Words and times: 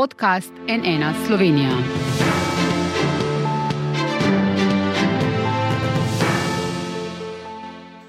podcast 0.00 0.52
NN 0.68 1.26
Slovenija. 1.26 1.70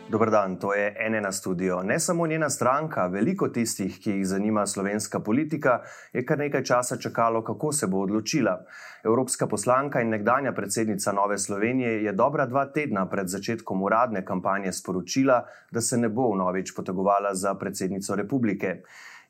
Dobrodan, 0.10 0.56
to 0.56 0.74
je 0.74 0.96
NN 1.10 1.32
studio. 1.32 1.84
Ne 1.84 2.00
samo 2.00 2.28
njena 2.28 2.50
stranka, 2.50 3.08
veliko 3.08 3.48
tistih, 3.48 4.00
ki 4.04 4.12
jih 4.12 4.28
zanima 4.28 4.66
slovenska 4.66 5.20
politika, 5.20 5.82
je 6.14 6.26
kar 6.26 6.40
nekaj 6.40 6.64
časa 6.64 6.98
čakalo, 6.98 7.44
kako 7.44 7.72
se 7.72 7.88
bo 7.88 7.98
odločila. 7.98 8.66
Evropska 9.04 9.48
poslanka 9.48 10.02
in 10.02 10.10
nekdanja 10.10 10.54
predsednica 10.54 11.12
Nove 11.12 11.38
Slovenije 11.38 12.04
je 12.04 12.14
dobra 12.14 12.46
dva 12.46 12.66
tedna 12.66 13.10
pred 13.10 13.28
začetkom 13.28 13.84
uradne 13.84 14.26
kampanje 14.26 14.72
sporočila, 14.72 15.46
da 15.72 15.82
se 15.82 15.98
ne 15.98 16.10
bo 16.10 16.32
vnovič 16.32 16.76
potegovala 16.76 17.36
za 17.36 17.54
predsednico 17.54 18.16
republike. 18.16 18.82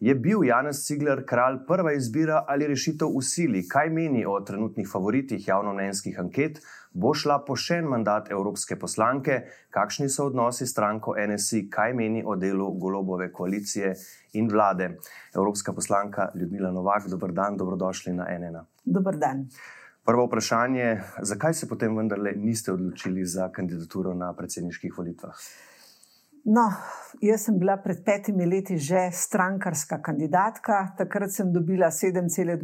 Je 0.02 0.16
bil 0.16 0.44
Janez 0.44 0.80
Cigler 0.82 1.20
kralj 1.30 1.60
prva 1.68 1.92
izbira 1.94 2.40
ali 2.50 2.66
rešitev 2.68 3.12
v 3.14 3.20
sili? 3.22 3.60
Kaj 3.70 3.92
meni 3.94 4.24
o 4.26 4.40
trenutnih 4.42 4.88
favoritih 4.90 5.48
javnomnenjskih 5.48 6.18
anket? 6.20 6.58
Bo 6.94 7.12
šla 7.14 7.36
po 7.46 7.54
še 7.54 7.78
en 7.84 7.92
mandat 7.92 8.32
evropske 8.34 8.80
poslanke? 8.82 9.38
Kakšni 9.70 10.10
so 10.10 10.26
odnosi 10.32 10.66
s 10.66 10.74
stranko 10.74 11.14
NSI? 11.14 11.68
Kaj 11.70 11.94
meni 11.94 12.26
o 12.26 12.34
delu 12.34 12.72
golobove 12.82 13.30
koalicije 13.32 13.94
in 14.42 14.50
vlade? 14.50 14.96
Evropska 15.36 15.78
poslanka 15.78 16.32
Ljudmila 16.34 16.74
Novak, 16.74 17.06
dobr 17.06 17.38
dan, 17.38 17.62
dobrodošli 17.62 18.18
na 18.18 18.26
NN. 18.26 18.64
Dobr 18.82 19.22
dan. 19.22 19.46
Prvo 20.02 20.26
vprašanje, 20.26 20.96
zakaj 21.22 21.54
se 21.54 21.70
potem 21.70 21.94
vendarle 21.94 22.34
niste 22.34 22.74
odločili 22.74 23.22
za 23.22 23.52
kandidaturo 23.54 24.18
na 24.18 24.34
predsedniških 24.34 24.98
volitvah? 24.98 25.46
No, 26.46 26.72
jaz 27.22 27.46
sem 27.46 27.58
bila 27.62 27.78
pred 27.78 28.02
petimi 28.02 28.48
leti 28.50 28.78
že 28.78 29.12
strankarska 29.14 30.02
kandidatka, 30.02 30.96
takrat 30.98 31.30
sem 31.30 31.54
dobila 31.54 31.94
7,2%. 31.94 32.62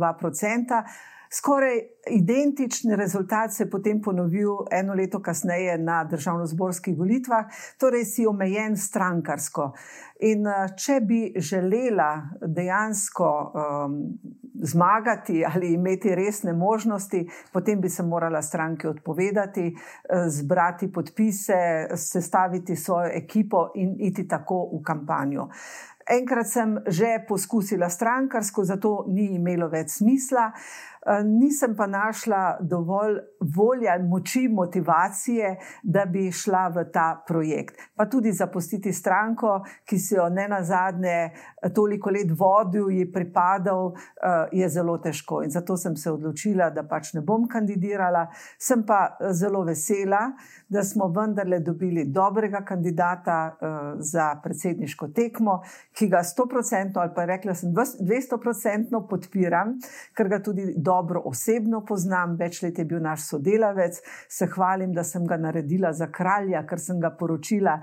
Skoraj 1.32 1.80
identični 2.10 2.96
rezultat 2.96 3.54
se 3.54 3.64
je 3.64 3.70
potem 3.70 4.02
ponovil 4.02 4.50
eno 4.72 4.94
leto 4.94 5.22
kasneje 5.22 5.78
na 5.78 6.04
državno-zborskih 6.04 6.98
volitvah, 6.98 7.46
torej 7.80 8.06
si 8.06 8.26
omejen 8.26 8.78
strankarsko. 8.78 9.72
In 10.20 10.48
eh, 10.48 10.68
če 10.78 11.00
bi 11.02 11.22
želela 11.38 12.30
dejansko 12.42 13.28
um, 13.28 13.98
zmagati 14.64 15.44
ali 15.46 15.74
imeti 15.74 16.16
resne 16.16 16.54
možnosti, 16.54 17.28
potem 17.54 17.82
bi 17.82 17.90
se 17.90 18.04
morala 18.04 18.42
stranki 18.42 18.88
odpovedati, 18.88 19.68
eh, 19.68 20.30
zbrati 20.30 20.92
podpise, 20.92 21.88
sestaviti 21.96 22.76
svojo 22.76 23.12
ekipo 23.14 23.72
in 23.76 23.96
iti 24.00 24.28
tako 24.28 24.70
v 24.74 24.84
kampanjo. 24.84 25.50
Enkrat 26.08 26.48
sem 26.48 26.78
že 26.88 27.26
poskusila 27.28 27.90
strankarsko, 27.90 28.64
zato 28.64 29.06
ni 29.08 29.36
imelo 29.36 29.68
več 29.68 30.00
smisla. 30.00 30.48
Eh, 30.48 30.97
nisem 31.24 31.76
pa 31.76 31.88
našla 31.88 32.58
dovolj 32.62 33.20
volje, 33.56 34.00
moči, 34.04 34.48
motivacije, 34.48 35.56
da 35.84 36.06
bi 36.06 36.32
šla 36.32 36.68
v 36.68 36.84
ta 36.94 37.24
projekt. 37.28 37.76
Pa 37.96 38.06
tudi 38.10 38.32
zapustiti 38.32 38.94
stranko, 38.94 39.62
ki 39.86 40.00
si 40.00 40.16
jo 40.16 40.30
ne 40.30 40.48
na 40.48 40.64
zadnje 40.64 41.10
eh, 41.10 41.70
toliko 41.76 42.10
let 42.10 42.32
vodil, 42.40 42.90
ji 42.92 43.12
pripadal, 43.12 43.94
eh, 43.94 44.48
je 44.52 44.70
zelo 44.70 44.98
težko. 44.98 45.44
In 45.44 45.52
zato 45.52 45.78
sem 45.78 45.96
se 45.96 46.12
odločila, 46.12 46.70
da 46.70 46.84
pač 46.84 47.14
ne 47.14 47.22
bom 47.22 47.48
kandidirala. 47.48 48.28
Sem 48.60 48.84
pa 48.86 49.18
zelo 49.32 49.64
vesela, 49.64 50.32
da 50.68 50.84
smo 50.84 51.08
vendarle 51.08 51.60
dobili 51.60 52.06
dobrega 52.06 52.62
kandidata 52.66 53.38
za 54.00 54.36
predsedniško 54.44 55.08
tekmo, 55.08 55.62
ki 55.96 56.08
ga 56.08 56.20
100% 56.24 57.00
ali 57.00 57.12
pa 57.16 57.26
rekla 57.26 57.54
sem 57.56 57.72
200% 57.74 59.02
podpiram, 59.10 59.78
ker 60.18 60.28
ga 60.28 60.40
tudi 60.44 60.74
dobro 60.76 60.97
dobro 60.98 61.22
osebno 61.26 61.84
poznam, 61.86 62.36
več 62.40 62.62
let 62.66 62.80
je 62.80 62.86
bil 62.86 63.02
naš 63.04 63.28
sodelavec. 63.32 64.00
Se 64.30 64.48
hvalim, 64.54 64.94
da 64.94 65.04
sem 65.08 65.26
ga 65.28 65.38
naredila 65.38 65.94
za 65.94 66.10
kralja, 66.12 66.64
ker 66.68 66.82
sem 66.82 67.00
ga 67.04 67.12
poročila 67.20 67.78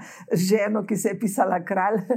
ženo, 0.49 0.85
ki 0.89 0.99
se 0.99 1.15
je 1.15 1.21
pisala 1.21 1.63
kralj. 1.65 2.03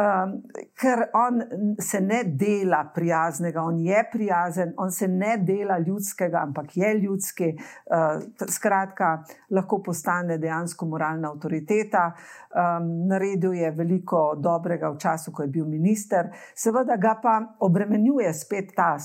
Um, 0.00 0.32
ker 0.78 1.00
on 1.16 1.40
se 1.82 2.00
ne 2.00 2.20
dela 2.24 2.78
prijaznega, 2.94 3.62
on 3.62 3.78
je 3.82 4.00
prijazen, 4.12 4.72
on 4.78 4.90
se 4.94 5.08
ne 5.08 5.34
dela 5.46 5.78
ljudskega, 5.78 6.42
ampak 6.46 6.76
je 6.76 6.92
ljudski. 7.02 7.48
Uh, 7.90 8.20
skratka, 8.48 9.10
lahko 9.50 9.80
postane 9.82 10.38
dejansko 10.38 10.86
moralna 10.86 11.32
avtoriteta. 11.32 12.04
Um, 12.50 12.90
naredil 13.08 13.54
je 13.54 13.70
veliko 13.70 14.22
dobrega 14.38 14.90
v 14.90 14.98
času, 14.98 15.32
ko 15.32 15.46
je 15.46 15.52
bil 15.54 15.66
minister, 15.70 16.30
seveda 16.54 16.96
ga 16.96 17.16
pa 17.22 17.36
obremenjuje 17.66 18.32
spet 18.34 18.74
ta 18.76 18.96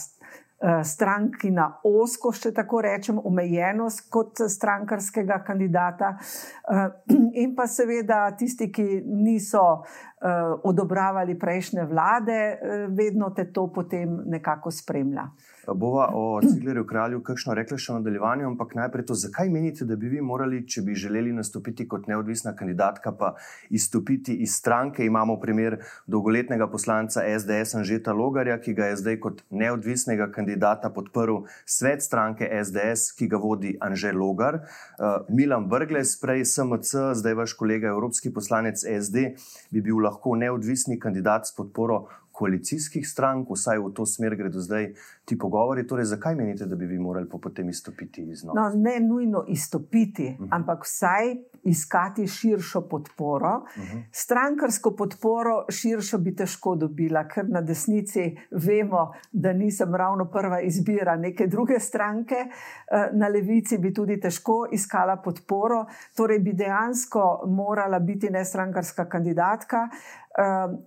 Eh, 0.56 0.84
strankina 0.88 1.66
osko, 1.84 2.30
če 2.32 2.54
tako 2.56 2.80
rečem, 2.86 3.18
omejenost 3.28 4.06
kot 4.08 4.40
strankarskega 4.50 5.42
kandidata, 5.44 6.14
eh, 6.16 6.86
in 7.44 7.52
pa 7.58 7.66
seveda 7.68 8.22
tisti, 8.40 8.70
ki 8.72 8.86
niso 9.04 9.66
eh, 9.84 10.56
odobravali 10.64 11.36
prejšnje 11.40 11.84
vlade, 11.92 12.40
vedno 12.96 13.34
te 13.36 13.50
to 13.52 13.68
potem 13.68 14.22
nekako 14.32 14.72
spremlja. 14.72 15.28
Bova 15.74 16.10
o 16.14 16.42
Ciglerju 16.42 16.86
kralju 16.88 17.22
kakšno 17.24 17.54
rekla 17.58 17.78
še 17.78 17.94
v 17.94 18.00
nadaljevanju, 18.00 18.48
ampak 18.52 18.76
najprej 18.78 19.06
to, 19.10 19.16
zakaj 19.18 19.50
menite, 19.50 19.86
da 19.86 19.96
bi 19.96 20.10
vi 20.12 20.22
morali, 20.22 20.62
če 20.68 20.84
bi 20.86 20.96
želeli 20.96 21.34
nastopiti 21.34 21.88
kot 21.90 22.08
neodvisna 22.12 22.56
kandidatka, 22.56 23.12
pa 23.18 23.34
izstopiti 23.70 24.36
iz 24.46 24.56
stranke. 24.60 25.06
Imamo 25.06 25.40
primer 25.42 25.78
dolgoletnega 26.08 26.68
poslanca 26.72 27.24
SDS 27.26 27.80
Anžeta 27.80 28.14
Logarja, 28.14 28.60
ki 28.62 28.76
ga 28.78 28.92
je 28.92 29.00
zdaj 29.02 29.20
kot 29.24 29.42
neodvisnega 29.50 30.30
kandidata 30.36 30.92
podprl 30.94 31.44
svet 31.66 32.04
stranke 32.06 32.50
SDS, 32.50 33.16
ki 33.18 33.30
ga 33.32 33.42
vodi 33.42 33.76
Anže 33.82 34.14
Logar. 34.14 34.62
Uh, 35.00 35.24
Milan 35.30 35.70
Brgles, 35.70 36.18
prej 36.22 36.46
SMC, 36.46 37.16
zdaj 37.18 37.40
vaš 37.42 37.56
kolega, 37.58 37.94
evropski 37.96 38.34
poslanec 38.34 38.84
SD, 38.84 39.32
bi 39.72 39.82
bil 39.82 40.04
lahko 40.06 40.36
neodvisni 40.40 41.00
kandidat 41.02 41.50
s 41.50 41.56
podporo 41.56 42.06
koalicijskih 42.36 43.08
strank, 43.08 43.50
vsaj 43.50 43.80
v 43.80 43.92
to 43.96 44.06
smer 44.06 44.36
gredo 44.36 44.60
zdaj 44.60 44.92
ti 45.26 45.38
pogovori. 45.40 45.88
Torej, 45.88 46.06
zakaj 46.12 46.36
menite, 46.36 46.66
da 46.66 46.76
bi 46.76 46.86
vi 46.86 47.00
morali 47.00 47.30
potem 47.30 47.70
izstopiti 47.70 48.22
iz 48.32 48.44
nove? 48.44 48.60
No, 48.60 48.70
ne 48.76 49.00
nujno 49.00 49.46
izstopiti, 49.48 50.28
uh 50.28 50.34
mhm. 50.34 50.44
-huh. 50.44 50.56
ampak 50.56 50.84
vsaj 50.84 51.36
iskati 51.64 52.28
širšo 52.28 52.82
podporo. 52.82 53.56
Uh 53.58 53.84
mhm. 53.84 53.98
-huh. 53.98 54.04
Strankarsko 54.12 54.96
podporo 54.96 55.66
širšo 55.70 56.18
bi 56.18 56.36
težko 56.36 56.76
dobila, 56.76 57.28
ker 57.28 57.50
na 57.50 57.62
desnici 57.62 58.38
vemo, 58.52 59.12
da 59.32 59.54
nisem 59.54 59.96
ravno 59.96 60.26
prva 60.26 60.62
izbira 60.62 61.16
neke 61.16 61.48
druge 61.48 61.80
stranke. 61.80 62.36
Eh, 62.36 63.10
na 63.14 63.28
levici 63.28 63.78
bi 63.78 63.94
tudi 63.94 64.20
težko 64.20 64.68
iskala 64.72 65.16
podporo, 65.18 65.86
torej 66.16 66.40
bi 66.40 66.54
dejansko 66.54 67.44
morala 67.48 68.00
biti 68.00 68.30
nestrankarska 68.30 69.10
kandidatka. 69.10 69.90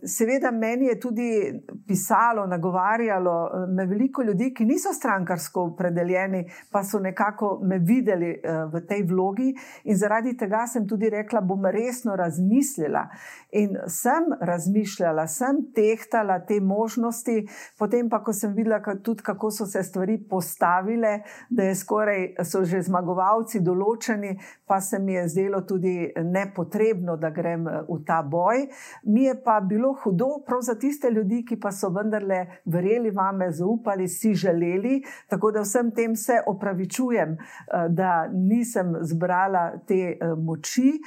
Seveda, 0.04 0.50
meni 0.50 0.86
je 0.86 1.00
tudi 1.00 1.60
pisalo, 1.86 2.46
nagovarjalo 2.46 3.46
eh, 3.46 3.66
me 3.66 3.86
veliko 3.86 4.22
ljudi, 4.22 4.52
ki 4.54 4.64
niso 4.64 4.92
strankarsko 4.92 5.62
opredeljeni, 5.62 6.44
pa 6.72 6.82
so 6.84 6.98
nekako 7.00 7.60
me 7.62 7.78
videli 7.78 8.30
eh, 8.30 8.64
v 8.72 8.82
tej 8.86 9.02
vlogi, 9.08 9.54
in 9.84 9.96
zaradi 9.96 10.36
tega 10.36 10.66
sem 10.66 10.84
tudi 10.88 11.08
rekla, 11.10 11.40
bom 11.40 11.64
resno 11.66 12.16
razmislila. 12.16 13.06
In 13.56 13.78
sem 13.86 14.28
razmišljala, 14.40 15.26
sem 15.26 15.62
tehtala 15.74 16.40
te 16.44 16.60
možnosti, 16.60 17.46
potem 17.78 18.10
pa, 18.10 18.20
ko 18.24 18.32
sem 18.32 18.52
videla, 18.52 18.82
tudi 19.04 19.24
kako 19.24 19.50
so 19.50 19.66
se 19.66 19.82
stvari 19.82 20.18
postavile, 20.28 21.22
da 21.48 21.70
je 21.70 21.74
skoraj 21.74 22.44
so 22.44 22.64
že 22.68 22.82
zmagovalci 22.84 23.62
določeni, 23.64 24.36
pa 24.68 24.80
se 24.84 24.98
mi 24.98 25.16
je 25.16 25.24
zdelo 25.28 25.62
tudi 25.64 26.12
nepotrebno, 26.20 27.16
da 27.16 27.32
grem 27.32 27.64
eh, 27.68 27.80
v 27.88 28.00
ta 28.04 28.20
boj. 28.22 28.68
Mi 29.08 29.24
je 29.24 29.37
pa 29.44 29.60
bilo 29.60 29.92
hudo, 30.02 30.28
prav 30.46 30.60
za 30.60 30.74
tiste 30.74 31.10
ljudi, 31.10 31.44
ki 31.48 31.58
pa 31.60 31.72
so 31.72 31.90
vendarle 31.94 32.44
verjeli 32.64 33.10
vame, 33.10 33.50
zaupali, 33.52 34.08
si 34.08 34.34
želeli. 34.34 35.02
Tako 35.28 35.50
da 35.50 35.60
vsem 35.60 35.90
tem 35.90 36.16
se 36.16 36.40
opravičujem, 36.46 37.32
eh, 37.32 37.88
da 37.88 38.28
nisem 38.32 38.94
zbrala 39.00 39.70
te 39.86 40.16
eh, 40.20 40.34
moči. 40.36 40.98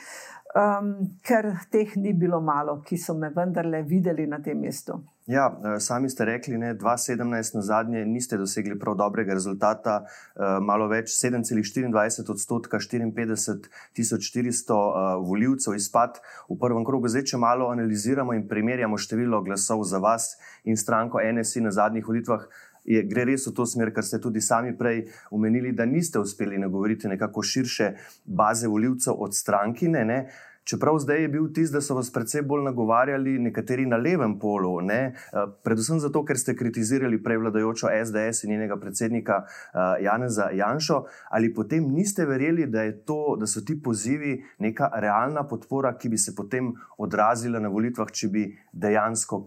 Um, 0.51 1.16
ker 1.24 1.45
teh 1.72 1.94
ni 1.95 2.12
bilo 2.13 2.42
malo, 2.44 2.81
ki 2.83 2.98
so 2.98 3.13
me 3.16 3.30
vendarle 3.31 3.86
videli 3.88 4.25
na 4.28 4.42
tem 4.44 4.60
mestu. 4.60 4.98
Ja, 5.28 5.60
eh, 5.64 5.80
sami 5.80 6.10
ste 6.10 6.26
rekli, 6.26 6.58
da 6.58 6.74
2017 6.74 7.56
na 7.56 7.62
zadnje 7.62 8.06
niste 8.06 8.38
dosegli 8.38 8.80
prav 8.80 8.96
dobrega 8.96 9.34
rezultata, 9.34 10.06
eh, 10.06 10.40
malo 10.62 10.88
več 10.88 11.10
7,24 11.14 12.30
odstotka, 12.30 12.80
54,400 12.80 14.74
eh, 14.74 15.16
voljivcev 15.22 15.76
izpad 15.76 16.18
v 16.50 16.58
prvem 16.58 16.86
krogu. 16.86 17.08
Zdaj, 17.08 17.24
če 17.24 17.38
malo 17.38 17.70
analiziramo 17.70 18.34
in 18.34 18.48
primerjamo 18.48 18.98
število 18.98 19.42
glasov 19.42 19.84
za 19.84 19.98
vas 19.98 20.38
in 20.64 20.78
stranko 20.78 21.20
NSI 21.22 21.62
na 21.62 21.72
zadnjih 21.72 22.08
volitvah, 22.08 22.48
je, 22.86 23.04
gre 23.06 23.26
res 23.30 23.46
v 23.48 23.54
to 23.54 23.66
smer, 23.66 23.94
kar 23.94 24.04
ste 24.04 24.18
tudi 24.18 24.42
sami 24.42 24.74
prej 24.78 25.06
omenili, 25.30 25.72
da 25.72 25.86
niste 25.86 26.20
uspeli 26.20 26.58
nagovoriti 26.58 27.08
nekako 27.08 27.44
širše 27.44 27.94
baze 28.26 28.68
voljivcev 28.68 29.14
od 29.14 29.36
strankine. 29.36 30.06
Ne? 30.06 30.20
Čeprav 30.63 31.00
zdaj 31.00 31.22
je 31.22 31.28
bil 31.28 31.48
tisti, 31.54 31.74
da 31.74 31.81
so 31.81 31.96
vas 31.98 32.12
predvsem 32.13 32.46
bolj 32.48 32.63
nagovarjali 32.63 33.40
nekateri 33.40 33.86
na 33.90 33.98
levem 33.98 34.38
polu, 34.40 34.75
ne? 34.81 35.00
Eh, 35.34 35.46
predvsem 35.63 36.00
zato, 36.00 36.22
ker 36.25 36.38
ste 36.38 36.56
kritizirali 36.56 37.18
prevladojočo 37.24 37.90
SDS 38.06 38.44
in 38.44 38.54
njenega 38.54 38.78
predsednika 38.80 39.42
eh, 39.42 40.04
Janeza 40.06 40.52
Janša, 40.54 41.02
ali 41.30 41.54
potem 41.54 41.90
niste 41.90 42.25
verjeli, 42.25 42.68
da, 42.69 42.86
to, 43.06 43.36
da 43.40 43.48
so 43.48 43.66
ti 43.66 43.80
pozivi 43.81 44.38
neka 44.60 44.92
realna 45.02 45.48
podpora, 45.48 45.96
ki 45.98 46.10
bi 46.10 46.18
se 46.18 46.36
potem 46.36 46.74
odrazila 46.98 47.60
na 47.60 47.69
volitvah, 47.69 48.12
če 48.12 48.28
bi 48.28 48.46
dejansko 48.72 49.44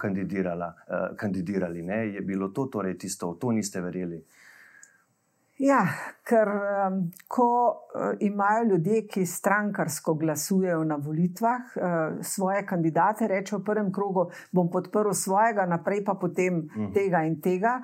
kandidirali. 1.16 1.82
Ne? 1.82 2.00
Je 2.14 2.20
bilo 2.20 2.48
to 2.48 2.66
torej 2.66 2.98
tisto, 2.98 3.30
v 3.30 3.38
to 3.38 3.52
niste 3.54 3.80
verjeli? 3.80 4.24
Ja, 5.62 5.84
ker 6.26 6.48
um, 6.50 6.96
ko 7.30 7.46
uh, 7.70 8.16
imajo 8.20 8.64
ljudje, 8.72 9.04
ki 9.06 9.26
strankarsko 9.26 10.14
glasujejo 10.18 10.80
na 10.84 10.96
volitvah, 10.96 11.60
uh, 11.76 12.24
svoje 12.26 12.64
kandidate, 12.66 13.28
rečejo 13.30 13.60
v 13.60 13.64
prvem 13.64 13.92
krogu, 13.92 14.26
bom 14.52 14.70
podprl 14.70 15.14
svojega, 15.14 15.66
naprej 15.70 16.04
pa 16.04 16.14
potem 16.14 16.58
uh 16.58 16.64
mhm. 16.64 16.86
-huh. 16.86 16.94
tega 16.94 17.22
in 17.22 17.40
tega. 17.40 17.80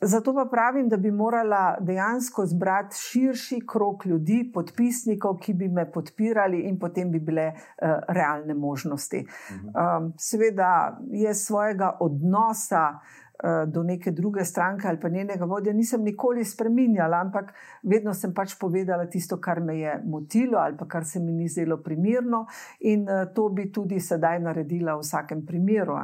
Zato 0.00 0.34
pa 0.34 0.44
pravim, 0.50 0.88
da 0.88 0.96
bi 0.96 1.10
morala 1.10 1.76
dejansko 1.80 2.46
zbrati 2.46 2.96
širši 2.96 3.66
krok 3.66 4.06
ljudi, 4.06 4.50
podpisnikov, 4.54 5.38
ki 5.38 5.54
bi 5.54 5.68
me 5.68 5.90
podpirali, 5.92 6.60
in 6.60 6.78
potem 6.78 7.10
bi 7.10 7.18
bile 7.18 7.52
uh, 7.52 7.88
realne 8.08 8.54
možnosti. 8.54 9.26
Um, 9.50 10.12
seveda, 10.18 10.98
jaz 11.10 11.46
svojega 11.46 11.96
odnosa 12.00 12.90
uh, 12.94 13.27
do 13.66 13.82
neke 13.82 14.10
druge 14.10 14.44
stranke 14.44 14.88
ali 14.88 15.00
pa 15.00 15.08
njenega 15.08 15.44
vodja, 15.44 15.72
nisem 15.72 16.02
nikoli 16.02 16.44
spremenjala, 16.44 17.20
ampak 17.20 17.52
vedno 17.82 18.14
sem 18.14 18.34
pač 18.34 18.56
povedala 18.58 19.06
tisto, 19.06 19.38
kar 19.40 19.60
me 19.60 19.78
je 19.78 19.94
motilo 20.04 20.58
ali 20.58 20.76
pa 20.76 20.88
kar 20.88 21.04
se 21.04 21.20
mi 21.20 21.32
ni 21.32 21.48
zdelo 21.48 21.76
primirno, 21.82 22.46
in 22.80 23.08
eh, 23.08 23.26
to 23.34 23.48
bi 23.48 23.72
tudi 23.72 24.00
sedaj 24.00 24.40
naredila 24.40 24.96
v 24.96 25.04
vsakem 25.04 25.46
primeru. 25.46 25.98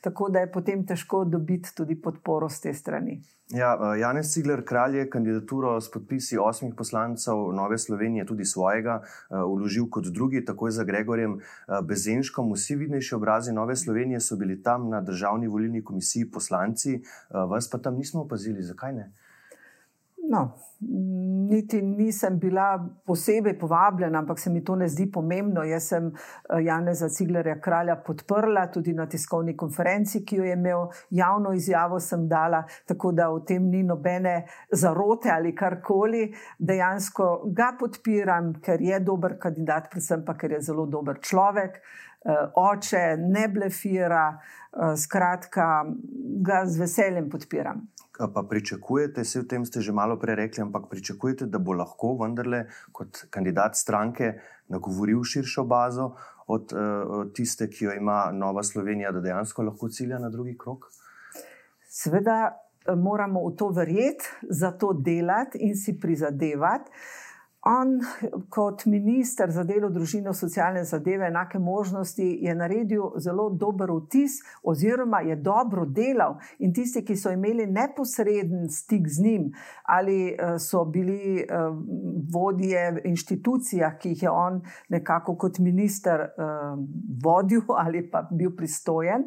Tako 0.00 0.28
da 0.28 0.40
je 0.40 0.52
potem 0.52 0.86
težko 0.86 1.24
dobiti 1.24 1.74
tudi 1.76 1.96
podporo 2.00 2.48
z 2.48 2.60
te 2.60 2.74
strani. 2.74 3.20
Ja, 3.50 3.74
eh, 3.74 3.98
Janez 4.00 4.30
Cigler, 4.32 4.62
kralj 4.64 4.96
je 4.96 5.10
kandidaturo 5.10 5.80
s 5.80 5.90
podpisi 5.90 6.38
osmih 6.38 6.74
poslancev 6.78 7.50
Nove 7.54 7.78
Slovenije, 7.78 8.26
tudi 8.26 8.44
svojega, 8.44 9.00
uložil 9.30 9.88
kot 9.90 10.06
drugi, 10.06 10.44
takoj 10.44 10.70
za 10.70 10.84
Gregorjem 10.84 11.38
Bezenškom. 11.82 12.52
Vsi 12.52 12.76
vidnejši 12.76 13.14
obrazi 13.14 13.52
Nove 13.52 13.76
Slovenije 13.76 14.20
so 14.20 14.36
bili 14.36 14.62
tam 14.62 14.88
na 14.88 15.00
državni 15.00 15.48
volilni 15.48 15.84
komisiji 15.84 16.30
poslanci, 16.30 16.79
vas 17.30 17.70
pa 17.70 17.78
tam 17.78 17.96
nismo 17.96 18.22
opazili. 18.22 18.62
Zakaj 18.62 18.92
ne? 18.92 19.12
No, 20.30 20.54
niti 21.50 21.82
nisem 21.82 22.38
bila 22.38 22.88
posebej 23.06 23.58
povabljena, 23.58 24.18
ampak 24.18 24.38
se 24.38 24.50
mi 24.50 24.64
to 24.64 24.76
ne 24.76 24.88
zdi 24.88 25.08
pomembno. 25.12 25.64
Jaz 25.64 25.88
sem 25.88 26.06
eh, 26.06 26.60
Janeza 26.62 27.08
Ciglerja 27.08 27.56
kralja 27.60 27.96
podprla 28.06 28.66
tudi 28.70 28.92
na 28.94 29.08
tiskovni 29.08 29.56
konferenci, 29.56 30.24
ki 30.24 30.36
jo 30.36 30.44
je 30.44 30.52
imel, 30.52 30.86
javno 31.10 31.52
izjavo 31.52 32.00
sem 32.00 32.28
dala, 32.28 32.62
tako 32.86 33.12
da 33.12 33.30
v 33.32 33.40
tem 33.48 33.66
ni 33.70 33.82
nobene 33.82 34.44
zarote 34.72 35.32
ali 35.34 35.54
karkoli. 35.54 36.28
Dejansko 36.58 37.30
ga 37.56 37.72
podpiram, 37.80 38.54
ker 38.62 38.80
je 38.80 39.00
dober 39.00 39.38
kandidat, 39.40 39.90
predvsem 39.90 40.24
pa 40.24 40.36
ker 40.38 40.52
je 40.52 40.62
zelo 40.70 40.86
dober 40.86 41.18
človek. 41.18 41.80
Eh, 41.80 42.09
oče 42.54 43.16
ne 43.18 43.48
blefira, 43.48 44.26
eh, 44.36 44.96
skratka, 44.96 45.84
ga 46.42 46.64
z 46.66 46.78
veseljem 46.84 47.30
podpiram 47.30 47.88
pa 48.28 48.42
pričakujete, 48.42 49.24
se 49.24 49.40
v 49.40 49.46
tem 49.48 49.64
ste 49.64 49.80
že 49.80 49.92
malo 49.92 50.18
prej 50.20 50.36
rekli, 50.36 50.62
ampak 50.62 50.90
pričakujete, 50.90 51.46
da 51.46 51.58
bo 51.58 51.72
lahko 51.72 52.18
vendarle 52.20 52.66
kot 52.92 53.26
kandidat 53.30 53.76
stranke 53.76 54.34
nagovoril 54.68 55.24
širšo 55.24 55.64
bazo 55.64 56.14
od, 56.46 56.72
eh, 56.72 57.04
od 57.20 57.32
tiste, 57.34 57.70
ki 57.70 57.84
jo 57.84 57.92
ima 57.92 58.30
Nova 58.32 58.62
Slovenija, 58.62 59.12
da 59.12 59.20
dejansko 59.20 59.62
lahko 59.62 59.88
cilja 59.88 60.18
na 60.18 60.28
drugi 60.28 60.58
krok? 60.58 60.90
Seveda 61.88 62.50
eh, 62.50 62.94
moramo 62.96 63.48
v 63.48 63.56
to 63.56 63.68
verjeti, 63.68 64.28
za 64.42 64.72
to 64.72 64.92
delati 64.92 65.58
in 65.58 65.76
si 65.76 65.98
prizadevati. 66.00 66.90
On, 67.62 67.98
kot 68.48 68.86
minister 68.86 69.50
za 69.52 69.66
delo, 69.68 69.90
družino, 69.92 70.32
socialne 70.32 70.80
zadeve, 70.88 71.26
enake 71.28 71.58
možnosti, 71.60 72.24
je 72.40 72.54
naredil 72.56 73.18
zelo 73.20 73.50
dober 73.52 73.90
vtis, 73.98 74.38
oziroma 74.64 75.20
je 75.20 75.36
dobro 75.36 75.84
delal. 75.84 76.38
In 76.64 76.72
tisti, 76.72 77.02
ki 77.04 77.18
so 77.20 77.28
imeli 77.36 77.66
neposreden 77.68 78.64
stik 78.72 79.08
z 79.08 79.24
njim, 79.24 79.50
ali 79.84 80.30
eh, 80.32 80.54
so 80.58 80.86
bili 80.88 81.42
eh, 81.42 81.66
vodje 82.32 82.86
v 82.96 83.02
inštitucijah, 83.12 83.98
ki 84.00 84.14
jih 84.14 84.22
je 84.22 84.32
on 84.32 84.62
nekako 84.88 85.36
kot 85.36 85.60
minister 85.60 86.20
eh, 86.20 86.32
vodil 87.24 87.68
ali 87.76 88.06
pa 88.10 88.24
bil 88.30 88.54
pristojen, 88.56 89.26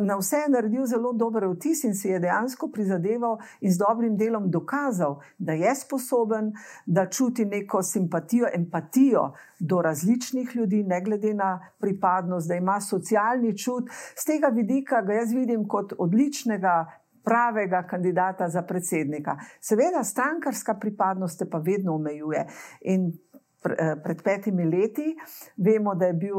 na 0.00 0.20
vse 0.20 0.44
je 0.44 0.52
naredil 0.54 0.86
zelo 0.86 1.10
dober 1.12 1.48
vtis 1.56 1.82
in 1.84 1.94
si 1.94 2.08
je 2.08 2.22
dejansko 2.22 2.70
prizadeval 2.70 3.40
in 3.60 3.72
z 3.72 3.82
dobrim 3.82 4.16
delom 4.16 4.46
dokazal, 4.50 5.18
da 5.38 5.58
je 5.58 5.74
sposoben, 5.74 6.52
da 6.86 7.08
čuti 7.10 7.44
nekaj 7.44 7.63
neko 7.64 7.82
simpatijo, 7.82 8.46
empatijo 8.54 9.32
do 9.58 9.82
različnih 9.82 10.50
ljudi, 10.54 10.82
ne 10.82 11.00
glede 11.00 11.34
na 11.34 11.68
pripadnost, 11.80 12.48
da 12.48 12.54
ima 12.54 12.80
socialni 12.80 13.58
čut. 13.58 13.88
Z 14.16 14.24
tega 14.24 14.48
vidika 14.48 15.02
ga 15.02 15.12
jaz 15.12 15.32
vidim 15.32 15.68
kot 15.68 15.92
odličnega. 15.98 17.00
Pravega 17.24 17.86
kandidata 17.88 18.48
za 18.48 18.62
predsednika. 18.62 19.38
Seveda, 19.60 20.02
strankarska 20.04 20.74
pripadnost 20.74 21.38
te 21.38 21.46
pa 21.50 21.58
vedno 21.58 21.94
omejuje. 21.94 22.42
In 22.80 23.06
eh, 23.08 23.94
pred 24.04 24.20
petimi 24.22 24.64
leti 24.64 25.14
vemo, 25.56 25.94
da 25.94 26.06
je 26.06 26.12
bil 26.12 26.36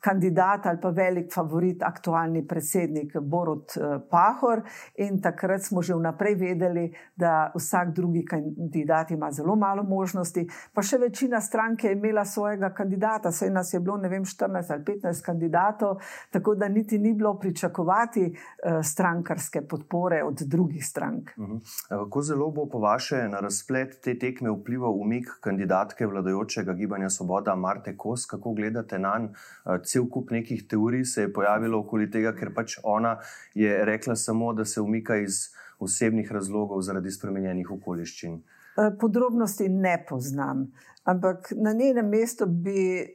kandidat 0.00 0.66
ali 0.66 0.78
pa 0.80 0.90
velik 0.90 1.32
favorit, 1.34 1.82
aktualni 1.82 2.46
predsednik 2.46 3.16
Borod 3.20 3.74
eh, 3.76 3.98
Pahor. 4.10 4.62
In 4.96 5.20
takrat 5.22 5.62
smo 5.62 5.82
že 5.82 5.94
vnaprej 5.94 6.34
vedeli, 6.34 6.88
da 7.16 7.52
vsak 7.54 7.94
drugi 7.94 8.24
kandidat 8.24 9.10
ima 9.10 9.30
zelo 9.32 9.56
malo 9.56 9.82
možnosti, 9.82 10.46
pa 10.74 10.82
še 10.82 10.98
večina 10.98 11.40
stranke 11.40 11.88
je 11.88 11.96
imela 11.96 12.24
svojega 12.24 12.70
kandidata, 12.74 13.32
saj 13.32 13.50
nas 13.50 13.72
je 13.74 13.80
bilo, 13.80 13.96
ne 13.96 14.08
vem, 14.08 14.24
14 14.24 14.72
ali 14.72 14.84
15 14.84 15.24
kandidatov, 15.24 15.98
tako 16.30 16.54
da 16.54 16.68
niti 16.68 16.98
ni 16.98 17.14
bilo 17.14 17.34
pričakovati 17.38 18.24
uh, 18.28 18.78
strankarske 18.82 19.62
podpore 19.68 20.22
od 20.24 20.42
drugih 20.46 20.84
strank. 20.86 21.34
Mhm. 21.38 21.58
Kako 21.88 22.22
zelo 22.22 22.50
bo 22.50 22.66
po 22.66 22.78
vaše 22.78 23.28
na 23.28 23.40
razplet 23.40 23.98
te 24.04 24.18
tekme 24.18 24.50
vplival 24.50 24.94
umik 25.00 25.28
kandidatke 25.40 26.06
vladajočega 26.06 26.72
gibanja 26.72 27.10
Svoboda 27.10 27.54
Marte 27.54 27.96
Kos, 27.96 28.26
kako 28.26 28.52
gledate 28.52 28.98
na 28.98 29.18
njo? 29.18 29.28
Cel 29.88 30.08
kup 30.12 30.30
nekih 30.30 30.66
teorij 30.68 31.04
se 31.04 31.22
je 31.24 31.32
pojavilo 31.32 31.80
okoli 31.80 32.10
tega, 32.10 32.34
ker 32.36 32.52
pač 32.54 32.76
ona 32.82 33.16
je 33.54 33.84
rekla 33.84 34.16
samo, 34.16 34.52
da 34.52 34.64
se 34.64 34.80
umika 34.80 35.16
iz 35.16 35.48
osebnih 35.78 36.32
razlogov 36.32 36.82
zaradi 36.82 37.10
spremenjenih 37.10 37.70
okoliščin. 37.70 38.40
Eh, 38.78 38.90
podrobnosti 39.00 39.68
ne 39.68 39.96
poznam, 40.08 40.66
ampak 41.04 41.52
na 41.56 41.72
njenem 41.72 42.08
mestu 42.08 42.46
bi 42.46 43.06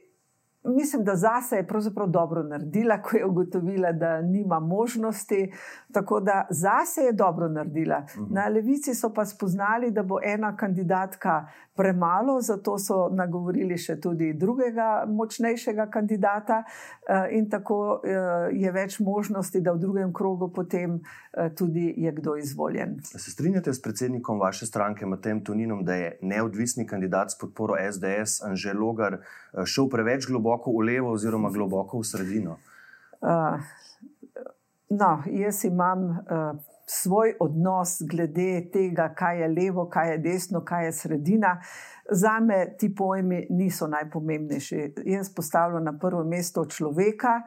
mislim, 0.64 1.04
da 1.04 1.16
zase 1.16 1.56
je 1.56 1.66
pravzaprav 1.66 2.08
dobro 2.08 2.42
naredila, 2.42 3.02
ko 3.02 3.16
je 3.16 3.26
ugotovila, 3.26 3.92
da 3.92 4.22
nima 4.22 4.60
možnosti. 4.60 5.52
Tako 5.92 6.20
da 6.20 6.46
zase 6.50 7.00
je 7.00 7.12
dobro 7.12 7.48
naredila. 7.48 8.06
Mhm. 8.16 8.34
Na 8.34 8.48
levici 8.48 8.94
so 8.94 9.12
pa 9.14 9.24
spoznali, 9.24 9.90
da 9.90 10.02
bo 10.02 10.18
ena 10.22 10.56
kandidatka 10.56 11.46
premalo, 11.76 12.40
zato 12.40 12.78
so 12.78 13.08
nagovorili 13.12 13.78
še 13.78 13.96
tudi 14.00 14.32
drugega 14.32 15.04
močnejšega 15.08 15.86
kandidata, 15.90 16.62
eh, 17.08 17.28
in 17.30 17.50
tako 17.50 18.00
eh, 18.04 18.10
je 18.52 18.72
več 18.72 19.00
možnosti, 19.00 19.60
da 19.60 19.72
v 19.72 19.78
drugem 19.78 20.12
krogu 20.12 20.52
potem 20.52 21.00
eh, 21.00 21.50
tudi 21.56 21.94
je 21.96 22.12
kdo 22.12 22.36
izvoljen. 22.36 23.00
Se 23.02 23.30
strinjate 23.30 23.72
s 23.72 23.82
predsednikom 23.82 24.38
vaše 24.40 24.66
stranke, 24.66 25.06
Matem 25.06 25.44
Tuninom, 25.44 25.84
da 25.84 25.94
je 25.94 26.18
neodvisni 26.22 26.86
kandidat 26.86 27.30
s 27.30 27.38
podporo 27.38 27.74
SDS, 27.92 28.42
Anžel 28.46 28.78
Logar, 28.78 29.18
šel 29.64 29.88
preveč 29.90 30.26
globoko? 30.26 30.53
Globoko 30.54 30.70
v 30.78 30.84
levo, 30.84 31.12
oziroma 31.12 31.50
globoko 31.50 31.98
v 31.98 32.04
sredino? 32.04 32.58
Uh, 33.20 33.60
no, 34.90 35.22
jaz 35.26 35.64
imam 35.64 36.10
uh, 36.10 36.56
svoj 36.86 37.34
odnos 37.40 38.02
glede 38.10 38.70
tega, 38.72 39.14
kaj 39.14 39.40
je 39.40 39.48
levo, 39.48 39.88
kaj 39.88 40.10
je 40.10 40.18
desno, 40.18 40.64
kaj 40.64 40.84
je 40.84 40.92
sredina. 40.92 41.60
Za 42.10 42.40
me 42.40 42.76
ti 42.78 42.94
pojmi 42.94 43.46
niso 43.50 43.86
najpomembnejši. 43.86 44.94
Jaz 45.04 45.34
postavljam 45.34 45.84
na 45.84 45.98
prvo 45.98 46.24
mesto 46.24 46.64
človeka, 46.64 47.42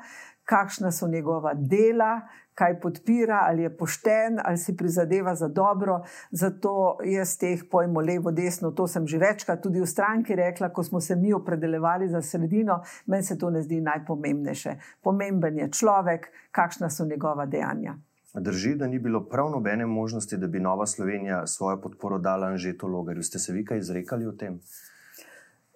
kakšna 0.47 0.91
so 0.91 1.07
njegova 1.07 1.53
dela, 1.53 2.21
kaj 2.55 2.79
podpira, 2.79 3.39
ali 3.43 3.63
je 3.63 3.77
pošten, 3.77 4.39
ali 4.43 4.57
si 4.57 4.77
prizadeva 4.77 5.35
za 5.35 5.47
dobro. 5.47 5.99
Zato 6.31 6.97
jaz 7.05 7.35
teh 7.37 7.61
pojmov 7.71 8.05
levo, 8.05 8.31
desno, 8.31 8.71
to 8.71 8.87
sem 8.87 9.07
že 9.07 9.19
večkrat 9.21 9.61
tudi 9.61 9.81
v 9.81 9.85
stranki 9.85 10.35
rekla, 10.35 10.71
ko 10.73 10.83
smo 10.83 11.01
se 11.01 11.15
mi 11.15 11.33
opredeljevali 11.33 12.09
za 12.09 12.21
sredino, 12.21 12.81
meni 13.05 13.23
se 13.23 13.37
to 13.37 13.49
ne 13.49 13.61
zdi 13.61 13.81
najpomembnejše. 13.81 14.75
Pomemben 15.03 15.57
je 15.57 15.71
človek, 15.71 16.31
kakšna 16.51 16.89
so 16.89 17.05
njegova 17.05 17.45
dejanja. 17.45 17.97
Drži, 18.39 18.75
da 18.75 18.87
ni 18.87 18.99
bilo 18.99 19.25
prav 19.29 19.51
nobene 19.51 19.85
možnosti, 19.85 20.37
da 20.37 20.47
bi 20.47 20.59
Nova 20.59 20.85
Slovenija 20.85 21.47
svojo 21.47 21.81
podporo 21.81 22.17
dala 22.17 22.47
Anžetu 22.47 22.87
Logarju. 22.87 23.23
Ste 23.23 23.39
se 23.39 23.53
vi 23.53 23.65
kaj 23.65 23.77
izrekali 23.77 24.25
o 24.27 24.31
tem? 24.31 24.59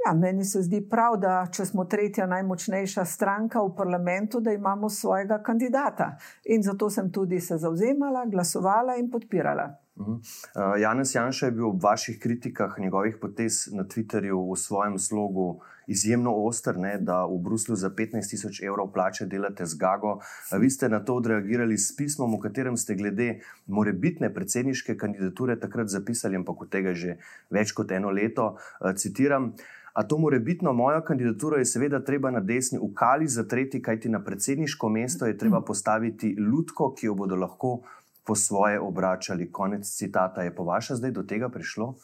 Ja, 0.06 0.14
meni 0.14 0.46
se 0.46 0.62
zdi 0.62 0.82
prav, 0.90 1.20
da 1.22 1.44
če 1.54 1.66
smo 1.66 1.86
tretja 1.86 2.26
najmočnejša 2.26 3.06
stranka 3.06 3.62
v 3.62 3.76
parlamentu, 3.78 4.40
da 4.42 4.54
imamo 4.54 4.90
svojega 4.90 5.38
kandidata. 5.46 6.16
In 6.46 6.64
zato 6.64 6.90
sem 6.90 7.12
tudi 7.12 7.40
se 7.40 7.58
zauzemala, 7.62 8.26
glasovala 8.26 8.98
in 8.98 9.12
podpirala. 9.12 9.70
Uh 9.96 10.08
-huh. 10.08 10.14
uh, 10.16 10.82
Janez 10.82 11.16
Janša 11.16 11.46
je 11.46 11.52
bil 11.52 11.68
ob 11.68 11.84
vaših 11.84 12.20
kritikah 12.20 12.80
njegovih 12.80 13.18
potez 13.22 13.68
na 13.74 13.84
Twitterju 13.84 14.52
v 14.54 14.58
svojem 14.58 15.00
slogu 15.00 15.62
izjemno 15.88 16.34
oster, 16.36 16.78
ne, 16.78 16.98
da 16.98 17.26
v 17.26 17.38
Bruslu 17.38 17.76
za 17.76 17.90
15 17.90 18.30
tisoč 18.30 18.62
evrov 18.64 18.92
plače 18.94 19.26
delate 19.26 19.66
z 19.66 19.78
Gago. 19.78 20.20
Vi 20.60 20.70
ste 20.70 20.90
na 20.90 21.00
to 21.00 21.16
odreagirali 21.16 21.78
s 21.78 21.96
pismom, 21.96 22.36
v 22.36 22.40
katerem 22.40 22.78
ste 22.78 22.96
glede 22.96 23.40
morebitne 23.68 24.34
predsedniške 24.34 24.98
kandidature 24.98 25.60
takrat 25.60 25.88
zapisali, 25.88 26.36
ampak 26.36 26.62
od 26.62 26.70
tega 26.70 26.94
že 26.94 27.18
več 27.50 27.72
kot 27.72 27.92
eno 27.92 28.10
leto. 28.10 28.56
Uh, 28.80 28.94
citiram. 28.96 29.54
A 29.94 30.04
to 30.08 30.18
morebitno 30.18 30.74
mojo 30.74 31.02
kandidaturo 31.02 31.58
je 31.58 31.66
seveda 31.66 32.00
treba 32.04 32.32
na 32.32 32.40
desni 32.40 32.80
v 32.80 32.94
kali 32.96 33.28
zatreti, 33.28 33.82
kajti 33.82 34.10
na 34.10 34.24
predsedniško 34.24 34.90
mesto 34.90 35.26
je 35.26 35.38
treba 35.38 35.62
postaviti 35.62 36.30
ljudko, 36.38 36.94
ki 36.94 37.06
jo 37.06 37.16
bodo 37.16 37.36
lahko 37.36 37.82
po 38.26 38.36
svoje 38.36 38.80
obračali. 38.80 39.52
Konec 39.52 39.88
citata. 39.88 40.42
Je 40.42 40.56
po 40.56 40.64
vašem 40.64 40.98
zdaj 40.98 41.12
do 41.12 41.24
tega 41.24 41.50
prišlo? 41.50 41.96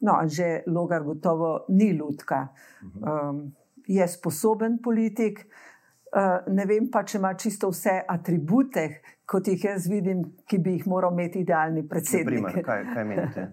No, 0.00 0.20
že 0.28 0.62
Logar 0.66 1.02
gotovo 1.02 1.64
ni 1.68 1.90
ljudka. 1.90 2.48
Um, 2.82 3.52
je 3.86 4.08
sposoben 4.08 4.78
politik. 4.82 5.46
Uh, 6.16 6.38
ne 6.48 6.64
vem 6.64 6.86
pa, 6.88 7.02
če 7.04 7.18
ima 7.18 7.34
čisto 7.36 7.68
vse 7.68 7.98
atribute, 8.08 8.86
kot 9.28 9.50
jih 9.50 9.66
jaz 9.66 9.84
vidim, 9.90 10.22
ki 10.48 10.58
bi 10.64 10.72
jih 10.78 10.86
moral 10.88 11.12
imeti 11.12 11.42
idealni 11.44 11.82
predsednik. 11.84 12.40
Primer, 12.40 12.56
kaj, 12.64 12.84
kaj 12.94 13.04
menite? 13.04 13.44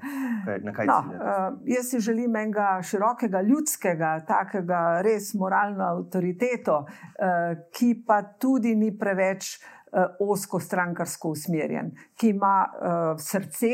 Kaj, 0.46 0.62
kaj 0.78 0.88
no, 0.88 0.96
uh, 1.12 1.42
jaz 1.68 1.92
si 1.92 2.00
želim 2.06 2.38
enega 2.40 2.78
širokega, 2.88 3.42
ljudskega, 3.44 4.14
takega 4.30 4.80
res 5.04 5.34
moralno 5.36 5.90
avtoriteto, 5.90 6.80
uh, 6.86 7.52
ki 7.76 7.92
pa 8.08 8.22
tudi 8.40 8.78
ni 8.80 8.94
preveč 8.96 9.58
uh, 9.58 10.16
osko 10.24 10.64
strankarsko 10.64 11.36
usmerjen, 11.36 11.92
ki 12.16 12.32
ima 12.32 12.56
uh, 12.64 13.04
srce 13.20 13.74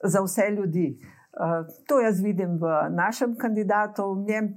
za 0.00 0.24
vse 0.24 0.48
ljudi. 0.56 0.94
Uh, 1.34 1.60
to 1.84 2.00
jaz 2.00 2.24
vidim 2.24 2.56
v 2.56 2.78
našem 2.94 3.36
kandidatu, 3.36 4.14
v 4.14 4.30
njem 4.32 4.54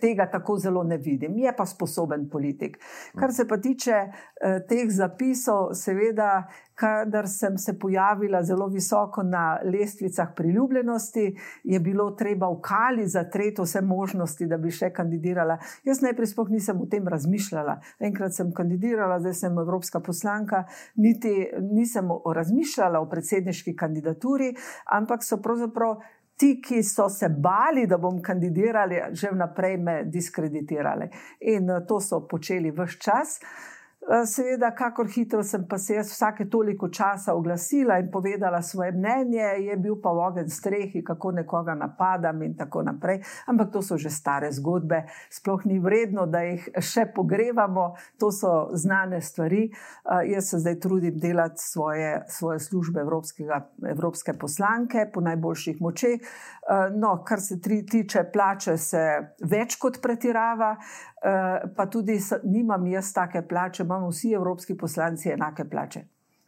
tega 0.00 0.26
tako 0.30 0.58
zelo 0.58 0.82
ne 0.84 0.98
vidim, 0.98 1.38
je 1.38 1.52
pa 1.56 1.66
sposoben 1.66 2.28
politik. 2.30 2.78
Kar 3.18 3.32
se 3.32 3.48
pa 3.48 3.56
tiče 3.56 3.94
eh, 3.94 4.60
teh 4.68 4.90
zapisov, 4.90 5.72
seveda, 5.74 6.46
kadar 6.74 7.28
sem 7.28 7.58
se 7.58 7.78
pojavila 7.78 8.42
zelo 8.42 8.66
visoko 8.68 9.22
na 9.22 9.58
lestvicah 9.64 10.32
priljubljenosti, 10.36 11.36
je 11.64 11.80
bilo 11.80 12.10
treba 12.10 12.48
v 12.50 12.60
kali 12.60 13.06
zatreti 13.08 13.62
vse 13.62 13.80
možnosti, 13.80 14.46
da 14.46 14.58
bi 14.58 14.70
še 14.74 14.90
kandidirala. 14.92 15.58
Jaz 15.84 16.02
najprej 16.02 16.32
sploh 16.32 16.50
nisem 16.50 16.80
o 16.80 16.88
tem 16.90 17.08
razmišljala. 17.08 17.78
Enkrat 18.00 18.34
sem 18.34 18.52
kandidirala, 18.52 19.20
zdaj 19.22 19.34
sem 19.44 19.58
evropska 19.58 20.00
poslanka, 20.00 20.64
niti 20.96 21.48
nisem 21.70 22.10
razmišljala 22.34 23.00
o 23.00 23.08
predsedniški 23.08 23.76
kandidaturi, 23.76 24.54
ampak 24.90 25.22
so 25.22 25.38
pravzaprav 25.42 26.00
ti, 26.36 26.60
ki 26.60 26.82
so 26.82 27.08
se 27.08 27.28
bali, 27.28 27.86
da 27.86 27.98
bom 27.98 28.20
kandidirali, 28.22 29.00
že 29.12 29.30
vnaprej 29.32 29.76
me 29.78 29.96
diskreditirali. 30.04 31.08
In 31.40 31.70
eh, 31.70 31.84
to 31.88 32.00
so 32.00 32.26
počeli 32.26 32.72
vse 32.74 32.98
čas. 32.98 33.38
Eh, 34.04 34.26
seveda, 34.26 34.68
kakor 34.76 35.08
hitro 35.08 35.42
sem 35.42 35.62
pa 35.68 35.78
se 35.78 35.94
jaz 35.94 36.10
vsake 36.12 36.44
toliko 36.52 36.88
časa 36.88 37.32
oglasila 37.34 37.96
in 37.98 38.10
povedala 38.12 38.62
svoje 38.62 38.92
mnenje, 38.92 39.46
je 39.64 39.76
bil 39.76 39.96
pa 40.02 40.10
ogen 40.10 40.50
strehi, 40.50 41.00
kako 41.04 41.30
nekoga 41.30 41.74
napadam 41.74 42.42
in 42.42 42.56
tako 42.56 42.82
naprej. 42.82 43.22
Ampak 43.46 43.72
to 43.72 43.82
so 43.82 43.96
že 43.96 44.10
stare 44.10 44.50
zgodbe, 44.52 45.06
sploh 45.30 45.64
ni 45.64 45.78
vredno, 45.78 46.26
da 46.26 46.42
jih 46.44 46.68
še 46.84 47.06
pogrevamo, 47.14 47.94
to 48.20 48.28
so 48.32 48.68
znane 48.76 49.22
stvari. 49.24 49.70
Uh, 50.04 50.20
jaz 50.28 50.50
se 50.50 50.58
zdaj 50.58 50.78
trudim 50.80 51.16
delati 51.18 51.64
svoje, 51.64 52.24
svoje 52.28 52.60
službe 52.60 53.00
evropske 53.88 54.34
poslanke 54.36 55.08
po 55.14 55.20
najboljših 55.20 55.80
močeh. 55.80 56.20
Uh, 56.20 56.92
no, 56.92 57.22
kar 57.24 57.40
se 57.40 57.60
tri, 57.60 57.80
tiče 57.86 58.28
plače, 58.32 58.76
se 58.76 59.00
več 59.40 59.78
kot 59.80 60.02
pretirava, 60.02 60.74
pa 61.76 61.86
tudi 61.88 62.18
nimam 62.44 62.86
jaz 62.86 63.12
take 63.16 63.40
plače 63.48 63.84
imamo 63.94 64.10
vsi 64.10 64.32
evropski 64.32 64.76
poslanci 64.76 65.28
enake 65.28 65.64
plače. 65.64 66.04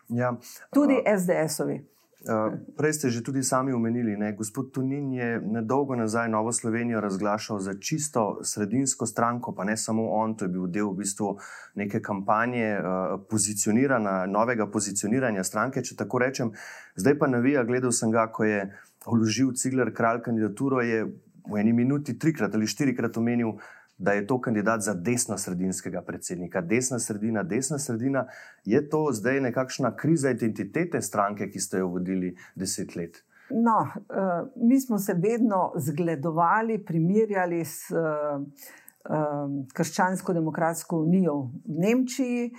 Ja, 0.08 0.36
tudi 0.74 0.94
uh, 0.94 1.18
SDS-ovi. 1.18 1.84
Uh, 2.26 2.58
prej 2.76 2.92
ste 2.92 3.10
že 3.10 3.22
tudi 3.22 3.42
sami 3.42 3.72
omenili, 3.72 4.16
da 4.18 4.32
gospod 4.32 4.72
Tunin 4.74 5.12
je 5.12 5.40
nedolgo 5.40 5.94
nazaj 5.94 6.28
Novo 6.28 6.52
Slovenijo 6.52 7.00
razglašal 7.00 7.58
za 7.58 7.74
čisto 7.80 8.38
sredinsko 8.42 9.06
stranko, 9.06 9.54
pa 9.54 9.64
ne 9.64 9.76
samo 9.76 10.08
on, 10.10 10.34
to 10.34 10.44
je 10.44 10.48
bil 10.48 10.66
del 10.66 10.90
v 10.90 10.96
bistvu 11.04 11.36
neke 11.74 12.00
kampanje 12.02 12.78
uh, 12.78 13.20
pozicioniranja, 13.30 14.26
novega 14.26 14.66
pozicioniranja 14.66 15.44
stranke, 15.44 15.82
če 15.82 15.96
tako 15.96 16.18
rečem. 16.18 16.50
Zdaj 16.96 17.18
pa 17.18 17.26
navija, 17.26 17.64
gledal 17.64 17.92
sem 17.92 18.10
ga, 18.10 18.26
ko 18.26 18.44
je 18.44 18.72
vložil 19.06 19.54
Cigler 19.54 19.94
kralj 19.94 20.24
kandidaturo, 20.26 20.82
je 20.82 21.06
v 21.46 21.60
eni 21.60 21.72
minuti 21.72 22.18
trikrat 22.18 22.54
ali 22.54 22.66
štirikrat 22.66 23.16
omenil 23.16 23.54
da 23.98 24.12
je 24.12 24.26
to 24.26 24.40
kandidat 24.40 24.80
za 24.80 24.94
desno-sredinskega 24.94 26.02
predsednika. 26.02 26.60
Desna 26.60 26.98
sredina, 26.98 27.42
desna 27.42 27.78
sredina, 27.78 28.26
je 28.64 28.88
to 28.88 29.08
zdaj 29.12 29.40
nekakšna 29.40 29.96
kriza 29.96 30.30
identitete 30.30 31.00
stranke, 31.02 31.50
ki 31.50 31.60
ste 31.60 31.78
jo 31.78 31.88
vodili 31.88 32.36
deset 32.54 32.96
let. 32.96 33.22
No, 33.50 33.78
uh, 33.80 34.48
mi 34.56 34.80
smo 34.80 34.98
se 34.98 35.14
vedno 35.14 35.72
zgledovali, 35.76 36.84
primerjali 36.84 37.64
s 37.64 37.90
uh, 37.90 38.42
uh, 38.42 39.66
Krščansko-demokratsko 39.74 40.98
unijo 40.98 41.38
v 41.40 41.50
Nemčiji. 41.66 42.50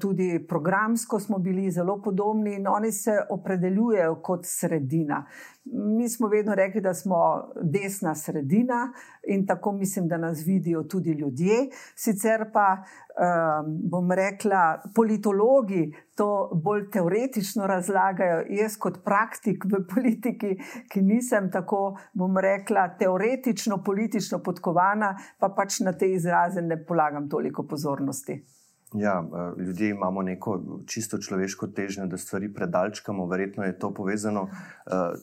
Tudi 0.00 0.46
programsko 0.48 1.20
smo 1.20 1.38
bili 1.38 1.70
zelo 1.70 2.02
podobni, 2.02 2.54
in 2.54 2.66
oni 2.68 2.92
se 2.92 3.10
opredeljujejo 3.30 4.14
kot 4.22 4.40
sredina. 4.44 5.26
Mi 5.64 6.08
smo 6.08 6.28
vedno 6.28 6.54
rekli, 6.54 6.80
da 6.80 6.94
smo 6.94 7.16
desna 7.62 8.14
sredina 8.14 8.92
in 9.26 9.46
tako 9.46 9.72
mislim, 9.72 10.08
da 10.08 10.16
nas 10.16 10.46
vidijo 10.46 10.82
tudi 10.82 11.10
ljudje. 11.10 11.68
Sicer 11.94 12.44
pa 12.52 12.76
um, 12.76 13.80
bom 13.90 14.12
rekla, 14.12 14.82
politologi 14.94 15.94
to 16.14 16.50
bolj 16.64 16.90
teoretično 16.90 17.66
razlagajo. 17.66 18.44
Jaz, 18.48 18.76
kot 18.78 19.04
praktik 19.04 19.64
v 19.64 19.84
politiki, 19.94 20.56
ki 20.88 21.02
nisem 21.02 21.50
tako, 21.52 21.98
bom 22.14 22.38
rekla, 22.38 22.88
teoretično, 22.98 23.82
politično 23.84 24.38
podkovana, 24.38 25.16
pa 25.38 25.48
pač 25.48 25.80
na 25.80 25.92
te 25.92 26.12
izraze 26.12 26.62
ne 26.62 26.84
polagam 26.84 27.28
toliko 27.28 27.66
pozornosti. 27.66 28.55
Ja, 28.98 29.24
eh, 29.24 29.62
ljudje 29.62 29.88
imamo 29.90 30.22
neko 30.22 30.60
čisto 30.86 31.18
človeško 31.18 31.66
težnjo, 31.66 32.06
da 32.06 32.16
stvari 32.16 32.54
predalčkamo, 32.54 33.26
verjetno 33.26 33.64
je 33.64 33.78
to 33.78 33.94
povezano 33.94 34.42
uh, 34.42 34.52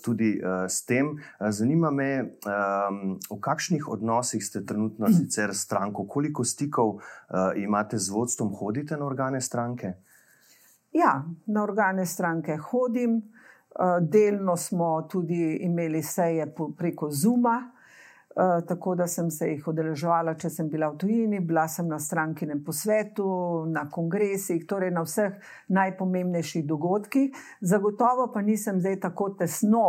tudi 0.06 0.42
uh, 0.44 0.66
s 0.70 0.86
tem. 0.86 1.18
Zanima 1.50 1.92
me, 1.92 2.22
um, 2.22 3.20
v 3.32 3.40
kakšnih 3.42 3.88
odnosih 3.88 4.46
ste 4.46 4.66
trenutno 4.66 5.08
sicer 5.08 5.56
s 5.56 5.66
stranko, 5.66 6.06
koliko 6.08 6.44
stikov 6.44 6.90
uh, 6.90 7.02
imate 7.56 7.98
z 7.98 8.10
vodstvom, 8.10 8.54
hodite 8.56 8.98
na 8.98 9.06
organe 9.06 9.42
stranke? 9.42 9.94
Ja, 10.94 11.24
na 11.46 11.64
organe 11.64 12.06
stranke 12.06 12.58
hodim. 12.58 13.22
Delno 14.02 14.54
smo 14.58 15.08
tudi 15.12 15.58
imeli 15.66 16.04
seje 16.04 16.46
preko 16.78 17.08
Zuma, 17.12 17.72
tako 18.68 18.96
da 18.96 19.08
sem 19.08 19.30
se 19.32 19.48
jih 19.52 19.68
odeleževala, 19.68 20.34
če 20.40 20.50
sem 20.50 20.70
bila 20.70 20.90
v 20.94 20.98
tujini, 21.04 21.40
bila 21.40 21.68
sem 21.68 21.88
na 21.88 22.00
strankinem 22.00 22.64
posvetu, 22.66 23.28
na 23.70 23.86
kongresih, 23.90 24.66
torej 24.70 24.92
na 24.92 25.04
vseh 25.06 25.38
najpomembnejših 25.70 26.66
dogodkih. 26.68 27.46
Zagotovo 27.62 28.32
pa 28.34 28.42
nisem 28.42 28.82
zdaj 28.82 29.00
tako 29.06 29.30
tesno 29.38 29.86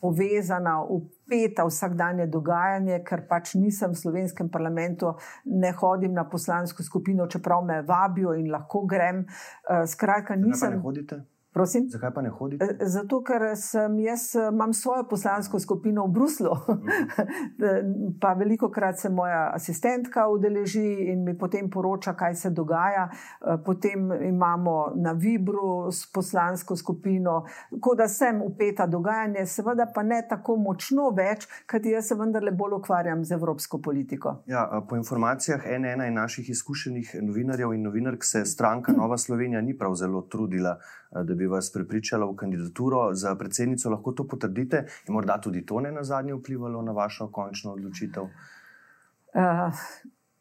povezana, 0.00 0.82
upeta 0.82 1.64
v 1.64 1.72
vsakdanje 1.72 2.26
dogajanje, 2.30 3.00
ker 3.06 3.24
pač 3.28 3.54
nisem 3.56 3.94
v 3.94 4.00
slovenskem 4.00 4.50
parlamentu, 4.52 5.14
ne 5.44 5.72
hodim 5.72 6.12
na 6.14 6.26
poslansko 6.28 6.84
skupino, 6.84 7.26
čeprav 7.26 7.64
me 7.64 7.80
vabijo 7.82 8.36
in 8.36 8.50
lahko 8.52 8.84
grem. 8.86 9.24
Eh, 9.24 9.86
skratka, 9.86 10.36
nisem. 10.36 10.76
Ne 10.76 10.84
hodite? 10.84 11.22
Prosim? 11.56 11.86
Zakaj 11.88 12.10
pa 12.14 12.22
ne 12.22 12.30
hodite? 12.30 12.64
E, 12.64 12.86
zato, 12.86 13.22
ker 13.24 13.40
sem 13.56 13.94
jaz, 14.04 14.34
imam 14.52 14.74
svojo 14.76 15.06
poslansko 15.08 15.56
skupino 15.58 16.04
v 16.06 16.12
Bruslu. 16.12 16.50
Mm. 16.52 18.10
pa 18.22 18.34
veliko 18.36 18.68
krat 18.70 18.98
se 19.00 19.08
moja 19.08 19.50
asistentka 19.54 20.26
udeleži 20.28 20.84
in 21.12 21.22
mi 21.24 21.32
potem 21.38 21.70
poroča, 21.70 22.12
kaj 22.12 22.34
se 22.34 22.50
dogaja. 22.50 23.06
E, 23.08 23.56
potem 23.64 24.12
imamo 24.28 24.92
na 24.96 25.12
Vibru 25.12 25.88
poslansko 26.14 26.76
skupino, 26.76 27.46
tako 27.70 27.94
da 27.94 28.08
sem 28.08 28.42
upeta 28.42 28.86
dogajanje, 28.86 29.46
seveda 29.46 29.88
pa 29.94 30.02
ne 30.02 30.20
tako 30.28 30.58
močno 30.60 31.08
več, 31.16 31.48
kajti 31.66 31.96
jaz 31.96 32.12
se 32.12 32.20
vendarle 32.20 32.52
bolj 32.52 32.76
ukvarjam 32.82 33.24
z 33.24 33.32
evropsko 33.32 33.80
politiko. 33.80 34.42
Ja, 34.46 34.82
po 34.88 35.00
informacijah 35.00 35.64
NN 35.78 36.04
in 36.04 36.20
naših 36.20 36.52
izkušenih 36.52 37.16
novinarjev 37.22 37.72
in 37.72 37.88
novinark 37.88 38.24
se 38.24 38.44
stranka 38.44 38.92
Nova 38.92 39.16
Slovenija 39.16 39.64
ni 39.64 39.78
prav 39.78 39.96
zelo 39.96 40.20
trudila 40.28 40.76
da 41.24 41.34
bi 41.34 41.46
vas 41.46 41.72
prepričala 41.72 42.26
v 42.26 42.36
kandidaturo 42.36 43.14
za 43.14 43.34
predsednico. 43.34 43.90
Lahko 43.90 44.12
to 44.12 44.26
potrdite 44.28 44.84
in 45.08 45.14
morda 45.14 45.40
tudi 45.40 45.66
to 45.66 45.80
ne 45.80 45.92
na 45.92 46.04
zadnje 46.04 46.34
vplivalo 46.34 46.82
na 46.82 46.92
vašo 46.92 47.28
končno 47.32 47.72
odločitev? 47.72 48.22
Uh, 49.36 49.80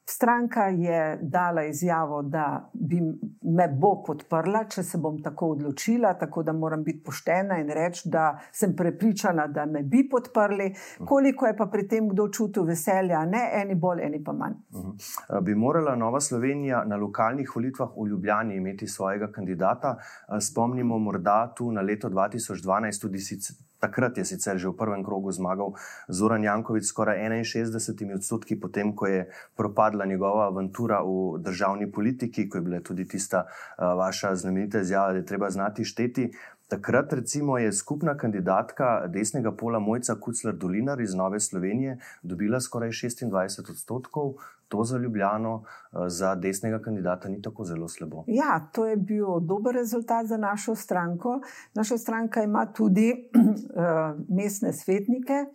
Stranka 0.07 0.61
je 0.67 1.19
dala 1.21 1.63
izjavo, 1.63 2.21
da 2.21 2.69
bi 2.73 3.01
me 3.41 3.67
bo 3.81 4.03
podprla, 4.05 4.63
če 4.69 4.83
se 4.83 4.97
bom 5.01 5.17
tako 5.23 5.49
odločila, 5.55 6.13
tako 6.19 6.43
da 6.43 6.53
moram 6.53 6.83
biti 6.83 7.03
poštena 7.03 7.57
in 7.57 7.69
reči, 7.73 8.09
da 8.09 8.37
sem 8.51 8.75
prepričana, 8.75 9.47
da 9.47 9.65
me 9.65 9.81
bi 9.83 10.03
podprli. 10.09 10.73
Koliko 11.05 11.47
je 11.47 11.57
pa 11.57 11.65
pri 11.65 11.87
tem 11.87 12.09
kdo 12.09 12.27
čutil 12.29 12.63
veselja, 12.69 13.25
ne 13.25 13.49
eni 13.61 13.75
bolj, 13.75 14.03
eni 14.05 14.23
pa 14.23 14.33
manj. 14.33 14.59
Uh-huh. 14.71 15.41
Bi 15.41 15.55
morala 15.55 15.95
Nova 15.95 16.21
Slovenija 16.21 16.83
na 16.85 16.95
lokalnih 17.01 17.55
volitvah 17.55 17.97
v 17.97 18.07
Ljubljani 18.09 18.55
imeti 18.55 18.87
svojega 18.87 19.31
kandidata? 19.31 19.97
Spomnimo 20.39 20.99
morda 20.99 21.53
tu 21.57 21.71
na 21.71 21.81
leto 21.81 22.09
2012 22.09 23.01
tudi 23.01 23.19
sicer. 23.19 23.55
Takrat 23.79 24.17
je 24.17 24.25
sicer 24.25 24.57
že 24.57 24.69
v 24.69 24.77
prvem 24.77 25.03
krogu 25.03 25.31
zmagal 25.31 25.75
Zoran 26.09 26.43
Jankovič, 26.43 26.85
skoraj 26.87 27.19
61 27.43 28.15
odstotki, 28.15 28.55
potem 28.55 28.95
ko 28.95 29.07
je 29.07 29.27
propadla 29.55 30.05
njegova 30.05 30.47
avantura 30.47 31.03
v 31.03 31.39
državni 31.39 31.91
politiki, 31.91 32.49
ko 32.49 32.57
je 32.57 32.61
bila 32.61 32.79
tudi 32.79 33.07
tista 33.07 33.45
vaša 33.77 34.35
znamenita 34.35 34.79
izjava, 34.79 35.11
da 35.11 35.17
je 35.19 35.25
treba 35.25 35.49
znati 35.49 35.85
šteti. 35.85 36.31
Takrat, 36.67 37.13
recimo, 37.13 37.57
je 37.57 37.73
skupna 37.73 38.17
kandidatka 38.17 39.07
desnega 39.07 39.51
pola 39.51 39.79
Mojca 39.79 40.15
Kucler 40.15 40.55
Dolinar 40.55 41.01
iz 41.01 41.13
Nove 41.13 41.39
Slovenije 41.39 41.99
dobila 42.23 42.59
skoraj 42.61 42.89
26 42.89 43.69
odstotkov. 43.69 44.33
To 44.67 44.83
za 44.83 44.97
Ljubljano, 44.97 45.63
eh, 45.63 46.09
za 46.09 46.35
desnega 46.35 46.79
kandidata, 46.79 47.29
ni 47.29 47.41
tako 47.41 47.63
zelo 47.63 47.87
slabo. 47.87 48.23
Ja, 48.27 48.69
to 48.71 48.85
je 48.85 48.95
bil 48.95 49.39
dober 49.39 49.75
rezultat 49.75 50.25
za 50.25 50.37
našo 50.37 50.75
stranko. 50.75 51.39
Naša 51.73 51.97
stranka 51.97 52.43
ima 52.43 52.65
tudi 52.65 53.29
uh, 53.35 54.19
mestne 54.37 54.73
svetnike, 54.73 55.45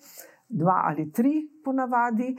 dva 0.49 0.83
ali 0.85 1.13
tri, 1.13 1.49
ponavadi. 1.65 2.37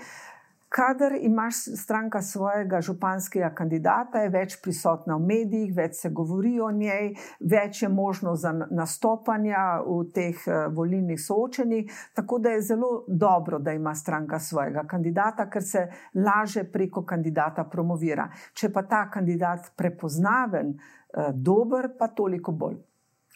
Uh, 0.71 0.75
Kadar 0.75 1.11
imaš 1.21 1.55
stranka 1.55 2.21
svojega 2.21 2.81
županskega 2.81 3.49
kandidata, 3.55 4.21
je 4.23 4.29
več 4.31 4.53
prisotna 4.63 5.17
v 5.19 5.25
medijih, 5.27 5.73
več 5.75 5.97
se 5.99 6.09
govori 6.15 6.53
o 6.63 6.69
njej, 6.71 7.09
več 7.43 7.81
je 7.83 7.89
možno 7.91 8.37
za 8.39 8.53
nastopanja 8.55 9.81
v 9.83 9.97
teh 10.15 10.45
eh, 10.47 10.69
volilnih 10.71 11.19
soočenjih. 11.19 11.91
Tako 12.15 12.39
da 12.39 12.53
je 12.55 12.61
zelo 12.69 12.91
dobro, 13.07 13.59
da 13.59 13.73
ima 13.75 13.91
stranka 13.95 14.39
svojega 14.39 14.85
kandidata, 14.87 15.49
ker 15.51 15.63
se 15.63 15.83
laže 16.15 16.63
preko 16.71 17.03
kandidata 17.03 17.67
promovira. 17.67 18.29
Če 18.53 18.71
pa 18.71 18.85
ta 18.87 19.01
kandidat 19.11 19.73
prepoznaven, 19.75 20.77
eh, 20.77 21.33
dober, 21.35 21.91
pa 21.99 22.07
toliko 22.15 22.55
bolj. 22.55 22.79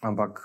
Ampak. 0.07 0.39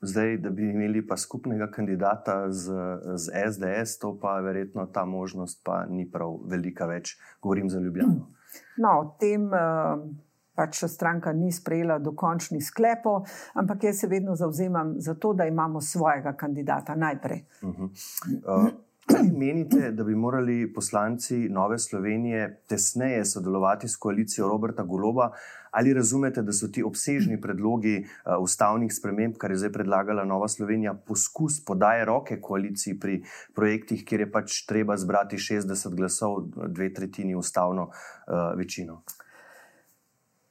Zdaj, 0.00 0.36
da 0.40 0.50
bi 0.50 0.70
imeli 0.70 1.06
pa 1.06 1.16
skupnega 1.16 1.70
kandidata 1.70 2.50
z, 2.50 2.72
z 3.16 3.32
SDS, 3.52 3.98
to 4.00 4.14
pa 4.20 4.38
verjetno 4.40 4.86
ta 4.86 5.04
možnost 5.04 5.60
pa 5.64 5.84
ni 5.86 6.10
prav 6.10 6.38
velika 6.48 6.86
več, 6.86 7.18
govorim 7.42 7.70
za 7.70 7.80
Ljubljano. 7.80 8.30
No, 8.78 8.94
o 9.00 9.16
tem 9.20 9.44
uh, 9.52 10.00
pač 10.56 10.84
stranka 10.88 11.32
ni 11.32 11.52
sprejela 11.52 11.98
dokončnih 11.98 12.64
sklepov, 12.64 13.28
ampak 13.54 13.84
jaz 13.84 14.00
se 14.00 14.08
vedno 14.08 14.36
zauzemam 14.36 14.94
za 14.98 15.14
to, 15.14 15.32
da 15.32 15.44
imamo 15.44 15.80
svojega 15.80 16.32
kandidata 16.32 16.94
najprej. 16.94 17.44
Uh 17.62 17.70
-huh. 17.70 17.90
uh, 18.46 18.70
Menite, 19.22 19.90
da 19.92 20.04
bi 20.04 20.14
morali 20.14 20.72
poslanci 20.72 21.48
Nove 21.48 21.78
Slovenije 21.78 22.62
tesneje 22.68 23.24
sodelovati 23.24 23.88
s 23.88 23.96
koalicijo 23.96 24.48
Roberta 24.48 24.82
Goloba, 24.82 25.30
ali 25.70 25.94
razumete, 25.94 26.42
da 26.42 26.52
so 26.52 26.68
ti 26.68 26.82
obsežni 26.82 27.40
predlogi 27.40 27.98
uh, 27.98 28.32
ustavnih 28.42 28.92
sprememb, 28.94 29.36
kar 29.38 29.50
je 29.50 29.56
zdaj 29.56 29.72
predlagala 29.72 30.24
Nova 30.24 30.48
Slovenija, 30.48 30.94
poskus 30.94 31.64
podaje 31.64 32.04
roke 32.04 32.40
koaliciji 32.40 32.98
pri 33.00 33.22
projektih, 33.54 34.04
kjer 34.04 34.20
je 34.20 34.32
pač 34.32 34.64
treba 34.66 34.96
zbrati 34.96 35.36
60 35.36 35.94
glasov, 35.94 36.42
dve 36.68 36.92
tretjini 36.94 37.34
ustavno 37.34 37.90
uh, 37.90 38.58
večino? 38.58 39.02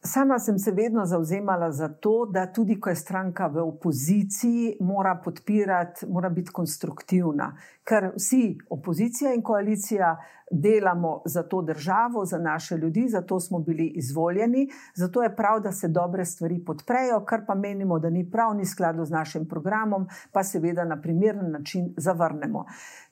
Sama 0.01 0.39
sem 0.39 0.57
se 0.57 0.71
vedno 0.71 1.05
zauzemala 1.05 1.71
za 1.71 1.89
to, 1.89 2.25
da 2.25 2.45
tudi 2.53 2.79
ko 2.79 2.89
je 2.89 2.95
stranka 2.95 3.47
v 3.47 3.59
opoziciji, 3.67 4.77
mora 4.79 5.15
podpirati, 5.23 6.05
mora 6.07 6.29
biti 6.29 6.51
konstruktivna. 6.51 7.51
Ker 7.83 8.13
vsi, 8.15 8.57
opozicija 8.69 9.33
in 9.35 9.43
koalicija, 9.43 10.15
delamo 10.51 11.21
za 11.25 11.43
to 11.43 11.61
državo, 11.61 12.25
za 12.25 12.37
naše 12.37 12.77
ljudi, 12.77 13.07
zato 13.07 13.39
smo 13.39 13.59
bili 13.59 13.87
izvoljeni, 13.87 14.69
zato 14.95 15.23
je 15.23 15.35
prav, 15.35 15.59
da 15.59 15.71
se 15.71 15.87
dobre 15.87 16.25
stvari 16.25 16.63
podprejo, 16.65 17.25
kar 17.25 17.45
pa 17.47 17.55
menimo, 17.55 17.99
da 17.99 18.09
ni 18.09 18.31
prav, 18.31 18.55
ni 18.55 18.65
skladu 18.65 19.05
z 19.05 19.11
našim 19.11 19.47
programom, 19.47 20.07
pa 20.31 20.43
seveda 20.43 20.85
na 20.85 21.01
primeren 21.01 21.51
način 21.51 21.93
zavrnemo 21.97 22.65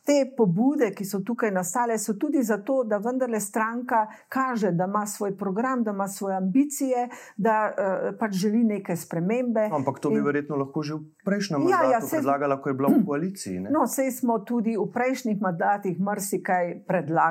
te 0.07 0.23
pobude, 0.37 0.87
ki 0.95 1.05
so 1.05 1.19
tukaj 1.27 1.51
nastale, 1.51 1.97
so 1.99 2.15
tudi 2.19 2.39
zato, 2.43 2.79
da 2.87 2.99
vendarle 3.03 3.39
stranka 3.43 4.05
kaže, 4.31 4.71
da 4.71 4.87
ima 4.87 5.03
svoj 5.05 5.35
program, 5.37 5.83
da 5.83 5.91
ima 5.91 6.07
svoje 6.07 6.37
ambicije, 6.37 7.09
da 7.37 7.57
uh, 7.67 8.07
pač 8.19 8.37
želi 8.39 8.63
neke 8.63 8.95
spremembe. 8.95 9.67
No, 9.69 9.81
ampak 9.81 9.99
to 9.99 10.09
bi 10.09 10.21
in... 10.21 10.25
verjetno 10.25 10.55
lahko 10.55 10.83
že 10.87 10.95
v 10.95 11.03
prejšnjem 11.25 11.67
ja, 11.67 11.81
mandatu 11.81 11.91
ja, 11.91 12.01
se... 12.01 12.15
predlagala, 12.15 12.59
ko 12.61 12.69
je 12.69 12.77
bila 12.79 12.91
v 12.93 13.01
koaliciji. 13.05 13.59
Ne? 13.65 13.73
No, 13.73 13.83
sej 13.87 14.13
smo 14.15 14.39
tudi 14.47 14.77
v 14.79 14.87
prejšnjih 14.93 15.41
mandatih 15.43 15.99
marsikaj 15.99 16.87
predlagali, 16.87 17.25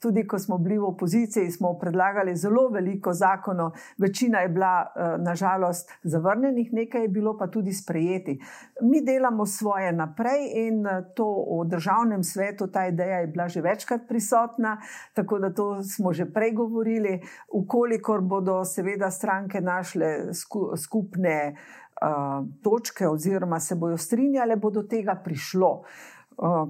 tudi 0.00 0.26
ko 0.26 0.38
smo 0.38 0.58
bili 0.58 0.78
v 0.78 0.84
opoziciji, 0.84 1.50
smo 1.50 1.78
predlagali 1.78 2.36
zelo 2.36 2.68
veliko 2.68 3.12
zakonov, 3.12 3.72
večina 3.98 4.40
je 4.40 4.48
bila 4.48 4.86
uh, 4.86 5.24
nažalost 5.24 5.90
zavrnjenih, 6.02 6.72
nekaj 6.72 7.02
je 7.02 7.08
bilo 7.08 7.36
pa 7.38 7.46
tudi 7.46 7.72
sprejeti. 7.72 8.38
Mi 8.82 9.02
delamo 9.04 9.46
svoje 9.46 9.92
naprej 9.92 10.66
in 10.66 10.86
uh, 10.86 11.04
to 11.14 11.28
v 11.62 11.68
državnem 11.68 12.22
svetu 12.24 12.66
ta 12.66 12.86
ideja 12.86 13.20
je 13.20 13.26
bila 13.26 13.48
že 13.48 13.60
večkrat 13.60 14.08
prisotna, 14.08 14.78
tako 15.14 15.38
da 15.38 15.52
to 15.54 15.82
smo 15.82 16.12
že 16.12 16.26
prej 16.32 16.52
govorili. 16.52 17.20
Ukolikor 17.52 18.20
bodo 18.20 18.64
seveda 18.64 19.10
stranke 19.10 19.60
našle 19.60 20.32
skupne 20.76 21.56
uh, 22.02 22.46
točke 22.62 23.08
oziroma 23.08 23.60
se 23.60 23.74
bodo 23.74 23.96
strinjale, 23.96 24.56
bo 24.56 24.70
do 24.70 24.82
tega 24.82 25.14
prišlo. 25.24 25.70
Uh, 25.70 26.17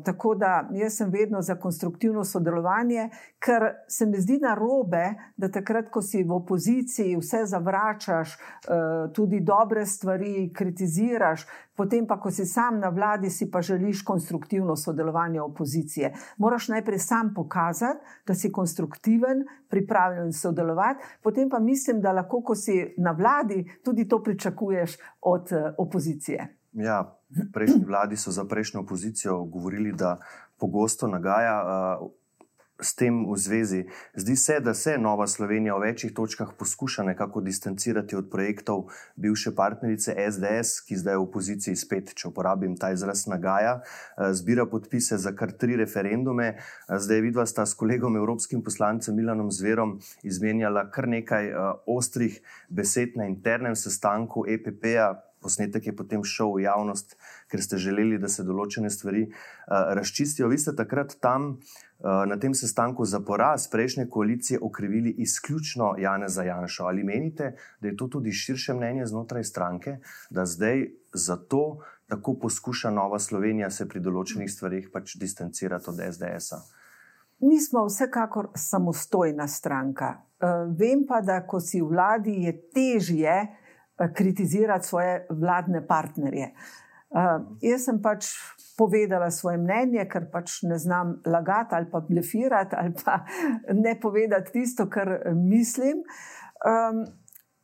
tako 0.04 0.35
da 0.35 0.68
jaz 0.72 0.96
sem 0.96 1.11
vedno 1.11 1.42
za 1.42 1.54
konstruktivno 1.54 2.24
sodelovanje, 2.24 3.11
ker 3.38 3.62
se 3.88 4.07
mi 4.07 4.20
zdi 4.20 4.38
narobe, 4.42 5.14
da 5.37 5.50
takrat, 5.52 5.90
ko 5.90 6.02
si 6.02 6.22
v 6.24 6.33
opoziciji, 6.33 7.16
vse 7.16 7.44
zavračaš, 7.46 8.35
uh, 8.38 9.12
tudi 9.12 9.40
dobre 9.40 9.87
stvari 9.87 10.50
kritiziraš, 10.54 11.46
potem 11.76 12.07
pa, 12.07 12.16
ko 12.20 12.31
si 12.31 12.46
sam 12.46 12.81
na 12.81 12.88
vladi, 12.88 13.31
si 13.31 13.50
pa 13.50 13.62
želiš 13.62 14.02
konstruktivno 14.04 14.76
sodelovanje 14.76 15.40
opozicije. 15.40 16.14
Moraš 16.38 16.68
najprej 16.68 16.98
sam 16.98 17.35
pokazati, 17.35 18.00
da 18.26 18.35
si 18.35 18.52
konstruktiven, 18.52 19.44
pripravljen 19.68 20.33
sodelovati, 20.33 21.04
potem 21.22 21.48
pa 21.48 21.59
mislim, 21.59 22.00
da 22.00 22.12
lahko, 22.12 22.40
ko 22.42 22.54
si 22.54 22.94
na 22.98 23.12
vladi, 23.12 23.66
tudi 23.85 24.09
to 24.09 24.22
pričakuješ 24.22 24.96
od 25.20 25.52
uh, 25.52 25.74
opozicije. 25.78 26.58
Ja, 26.78 27.02
prejšnji 27.52 27.84
vladi 27.84 28.16
so 28.16 28.30
za 28.30 28.44
prejšnjo 28.46 28.80
opozicijo 28.80 29.44
govorili, 29.44 29.92
da 29.92 30.20
pogosto 30.58 31.10
nagaja. 31.10 31.58
Uh, 31.98 32.10
S 32.78 32.94
tem 32.94 33.26
v 33.26 33.34
zvezi, 33.34 33.88
zdi 34.14 34.36
se, 34.38 34.60
da 34.62 34.70
se 34.70 34.94
Nova 35.02 35.26
Slovenija 35.26 35.74
v 35.74 35.90
večjih 35.90 36.12
točkah 36.14 36.52
poskuša 36.54 37.02
nekako 37.02 37.40
distancirati 37.42 38.14
od 38.16 38.30
projektov 38.30 38.84
bivše 39.18 39.50
partnerice 39.50 40.14
SDS, 40.14 40.86
ki 40.86 40.94
zdaj 41.02 41.18
v 41.18 41.24
opoziciji 41.26 41.74
spet, 41.74 42.14
če 42.14 42.30
uporabim 42.30 42.78
ta 42.78 42.92
izraz, 42.94 43.26
nagaja, 43.26 43.80
zbira 44.14 44.62
podpise 44.70 45.18
za 45.18 45.34
kar 45.34 45.50
tri 45.58 45.74
referendume. 45.74 46.54
Zdaj 46.86 47.20
vidva 47.26 47.50
sta 47.50 47.66
s 47.66 47.74
kolegom, 47.74 48.14
evropskim 48.14 48.62
poslancem 48.62 49.18
Milanom 49.18 49.50
Zverom, 49.50 49.98
izmenjala 50.22 50.86
kar 50.86 51.10
nekaj 51.10 51.50
ostrih 51.82 52.38
besed 52.70 53.18
na 53.18 53.26
internem 53.26 53.74
sestanku 53.74 54.46
EPP-ja, 54.46 55.16
posnetek 55.42 55.87
je 55.87 55.96
potem 55.96 56.24
šel 56.24 56.53
v 56.57 56.64
javnost, 56.66 57.16
ker 57.51 57.62
ste 57.62 57.79
želeli, 57.81 58.18
da 58.18 58.29
se 58.29 58.44
določene 58.46 58.90
stvari 58.90 59.27
uh, 59.29 59.94
razčistijo. 59.98 60.48
Vi 60.48 60.59
ste 60.59 60.74
takrat 60.77 61.16
tam 61.22 61.51
uh, 61.55 62.24
na 62.29 62.38
tem 62.40 62.55
sestanku 62.55 63.05
za 63.05 63.20
poraz 63.20 63.68
prejšnje 63.70 64.09
koalicije 64.11 64.61
okrivili 64.62 65.14
izključno 65.24 65.94
Jana 65.98 66.29
Zajanša. 66.29 66.88
Ali 66.90 67.05
menite, 67.05 67.55
da 67.81 67.88
je 67.88 67.96
to 67.96 68.09
tudi 68.09 68.33
širše 68.33 68.74
mnenje 68.74 69.07
znotraj 69.07 69.44
stranke, 69.44 69.98
da 70.31 70.46
zdaj 70.46 70.88
zato 71.12 71.79
tako 72.09 72.38
poskuša 72.40 72.90
Nova 72.90 73.18
Slovenija 73.18 73.70
se 73.70 73.88
pri 73.88 74.01
določenih 74.01 74.48
stvarih 74.51 74.90
pač 74.92 75.16
distancirati 75.20 75.90
od 75.90 76.01
SDS-a? 76.01 76.61
Mi 77.44 77.61
smo 77.62 77.85
vsekakor 77.87 78.48
samostojna 78.57 79.46
stranka. 79.46 80.16
Uh, 80.38 80.66
vem 80.74 81.05
pa, 81.07 81.20
da 81.22 81.42
ko 81.46 81.61
si 81.62 81.83
v 81.83 81.92
vladi, 81.92 82.35
je 82.48 82.55
težje 82.74 83.35
uh, 83.44 83.67
Eh, 83.67 83.67
kritizirati 84.14 84.87
svoje 84.87 85.26
vladne 85.30 85.87
partnerje. 85.87 86.52
Uh, 87.08 87.56
jaz 87.64 87.87
sem 87.88 88.02
pač 88.04 88.26
povedala 88.76 89.30
svoje 89.32 89.58
mnenje, 89.58 90.04
ker 90.12 90.26
pač 90.32 90.62
ne 90.68 90.76
znam 90.78 91.16
lagati 91.26 91.74
ali 91.74 91.88
pa 91.90 92.02
blefirati 92.04 92.76
ali 92.76 92.92
pa 93.04 93.24
ne 93.84 93.94
povedati 94.00 94.52
tisto, 94.52 94.88
kar 94.90 95.32
mislim. 95.34 96.04
Um, 96.58 97.06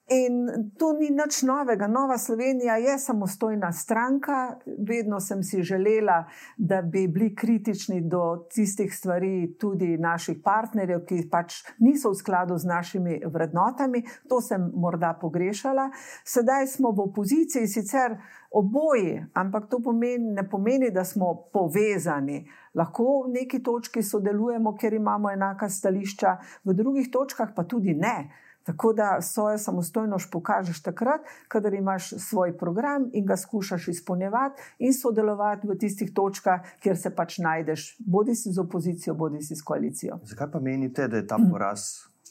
In 0.08 0.48
to 0.76 0.92
ni 0.92 1.08
nič 1.08 1.42
novega. 1.42 1.86
Nova 1.88 2.18
Slovenija 2.18 2.76
je 2.76 2.98
samostojna 2.98 3.72
stranka. 3.72 4.58
Vedno 4.88 5.20
sem 5.20 5.42
si 5.42 5.62
želela, 5.62 6.24
da 6.56 6.82
bi 6.82 7.08
bili 7.08 7.34
kritični 7.34 8.00
do 8.00 8.46
tistih 8.54 8.94
stvari, 8.94 9.56
tudi 9.58 9.96
naših 9.96 10.42
partnerjev, 10.44 11.06
ki 11.08 11.22
pač 11.30 11.62
niso 11.78 12.12
v 12.12 12.20
skladu 12.20 12.58
z 12.58 12.68
našimi 12.68 13.22
vrednotami. 13.24 14.04
To 14.28 14.42
sem 14.44 14.68
morda 14.76 15.14
pogrešala. 15.20 15.88
Sedaj 16.24 16.66
smo 16.76 16.92
v 16.92 17.08
opoziciji, 17.08 17.66
sicer 17.66 18.18
oboji, 18.52 19.24
ampak 19.32 19.70
to 19.70 19.80
pomeni, 19.80 20.36
ne 20.36 20.44
pomeni, 20.48 20.92
da 20.92 21.04
smo 21.04 21.48
povezani. 21.52 22.44
Lahko 22.74 23.24
v 23.24 23.40
neki 23.40 23.62
točki 23.62 24.02
sodelujemo, 24.02 24.76
ker 24.76 24.94
imamo 24.94 25.32
enaka 25.32 25.68
stališča, 25.68 26.38
v 26.64 26.76
drugih 26.76 27.08
točkah 27.08 27.56
pa 27.56 27.64
tudi 27.64 27.94
ne. 27.96 28.44
Tako 28.64 28.92
da 28.92 29.20
svojo 29.20 29.58
samostojnost 29.58 30.32
pokažeš 30.32 30.82
takrat, 30.82 31.20
kadar 31.48 31.74
imaš 31.74 32.10
svoj 32.10 32.56
program 32.58 33.10
in 33.12 33.26
ga 33.26 33.36
skušaš 33.36 33.88
izpolnjevati 33.88 34.62
in 34.78 34.94
sodelovati 34.94 35.68
v 35.68 35.76
tistih 35.78 36.12
točkah, 36.14 36.60
kjer 36.80 36.96
se 36.96 37.12
pač 37.14 37.38
najdeš, 37.38 37.96
bodi 37.98 38.34
si 38.34 38.52
z 38.52 38.60
opozicijo, 38.60 39.14
bodi 39.14 39.42
si 39.42 39.56
s 39.56 39.62
koalicijo. 39.62 40.18
Zakaj 40.24 40.50
pa 40.50 40.60
menite, 40.60 41.08
da 41.08 41.16
je 41.16 41.26
ta 41.26 41.38
poraz 41.50 41.80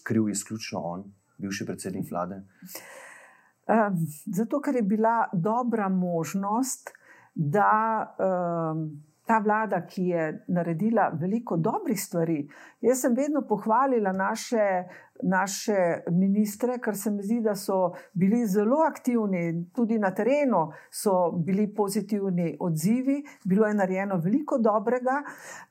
kriv 0.04 0.30
izključno 0.30 0.80
on, 0.80 1.06
bivši 1.38 1.66
predsednik 1.66 2.12
vlade? 2.12 2.42
Um, 3.68 4.02
zato, 4.26 4.62
ker 4.62 4.76
je 4.76 4.82
bila 4.82 5.30
dobra 5.34 5.90
možnost, 5.90 6.90
da. 7.36 8.16
Um, 8.74 9.04
ta 9.26 9.40
vlada, 9.40 9.86
ki 9.88 10.04
je 10.08 10.46
naredila 10.48 11.10
veliko 11.20 11.58
dobrih 11.58 12.00
stvari. 12.02 12.48
Jaz 12.82 13.02
sem 13.02 13.14
vedno 13.16 13.42
pohvalila 13.48 14.12
naše, 14.12 14.84
naše 15.24 16.04
ministre, 16.12 16.78
ker 16.84 16.98
se 16.98 17.12
mi 17.12 17.24
zdi, 17.24 17.40
da 17.42 17.56
so 17.56 17.94
bili 18.14 18.46
zelo 18.48 18.82
aktivni, 18.88 19.70
tudi 19.76 20.00
na 20.00 20.12
terenu 20.12 20.66
so 20.92 21.32
bili 21.32 21.70
pozitivni 21.76 22.58
odzivi, 22.60 23.24
bilo 23.46 23.68
je 23.68 23.74
narejeno 23.74 24.18
veliko 24.18 24.58
dobrega, 24.58 25.22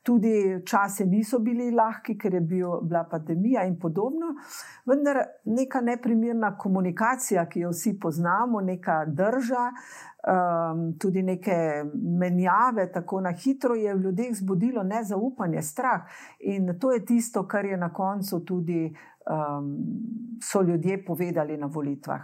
tudi 0.03 0.63
časi 0.65 1.05
niso 1.05 1.39
bili 1.39 1.71
lahki, 1.71 2.17
ker 2.17 2.33
je 2.33 2.41
bil, 2.41 2.79
bila 2.81 3.03
pandemija 3.11 3.67
in 3.69 3.77
podobno. 3.79 4.33
Vendar 4.85 5.21
neka 5.45 5.81
neprimerna 5.81 6.55
komunikacija, 6.57 7.45
ki 7.49 7.67
jo 7.67 7.69
vsi 7.69 7.99
poznamo, 7.99 8.61
neka 8.61 9.03
drža 9.05 9.69
um, 10.27 10.97
tudi 10.99 11.21
neke 11.21 11.83
menjave, 11.93 12.91
tako 12.91 13.21
na 13.21 13.31
hitro 13.31 13.75
je 13.75 13.95
v 13.95 14.01
ljudeh 14.01 14.35
zbudilo 14.35 14.83
nezaupanje, 14.83 15.61
strah. 15.61 16.01
In 16.39 16.79
to 16.79 16.91
je 16.91 17.05
tisto, 17.05 17.47
kar 17.47 17.65
je 17.65 17.77
na 17.77 17.93
koncu 17.93 18.39
tudi 18.45 18.85
um, 18.87 19.77
so 20.41 20.61
ljudje 20.61 21.05
povedali 21.05 21.57
na 21.57 21.65
volitvah. 21.65 22.21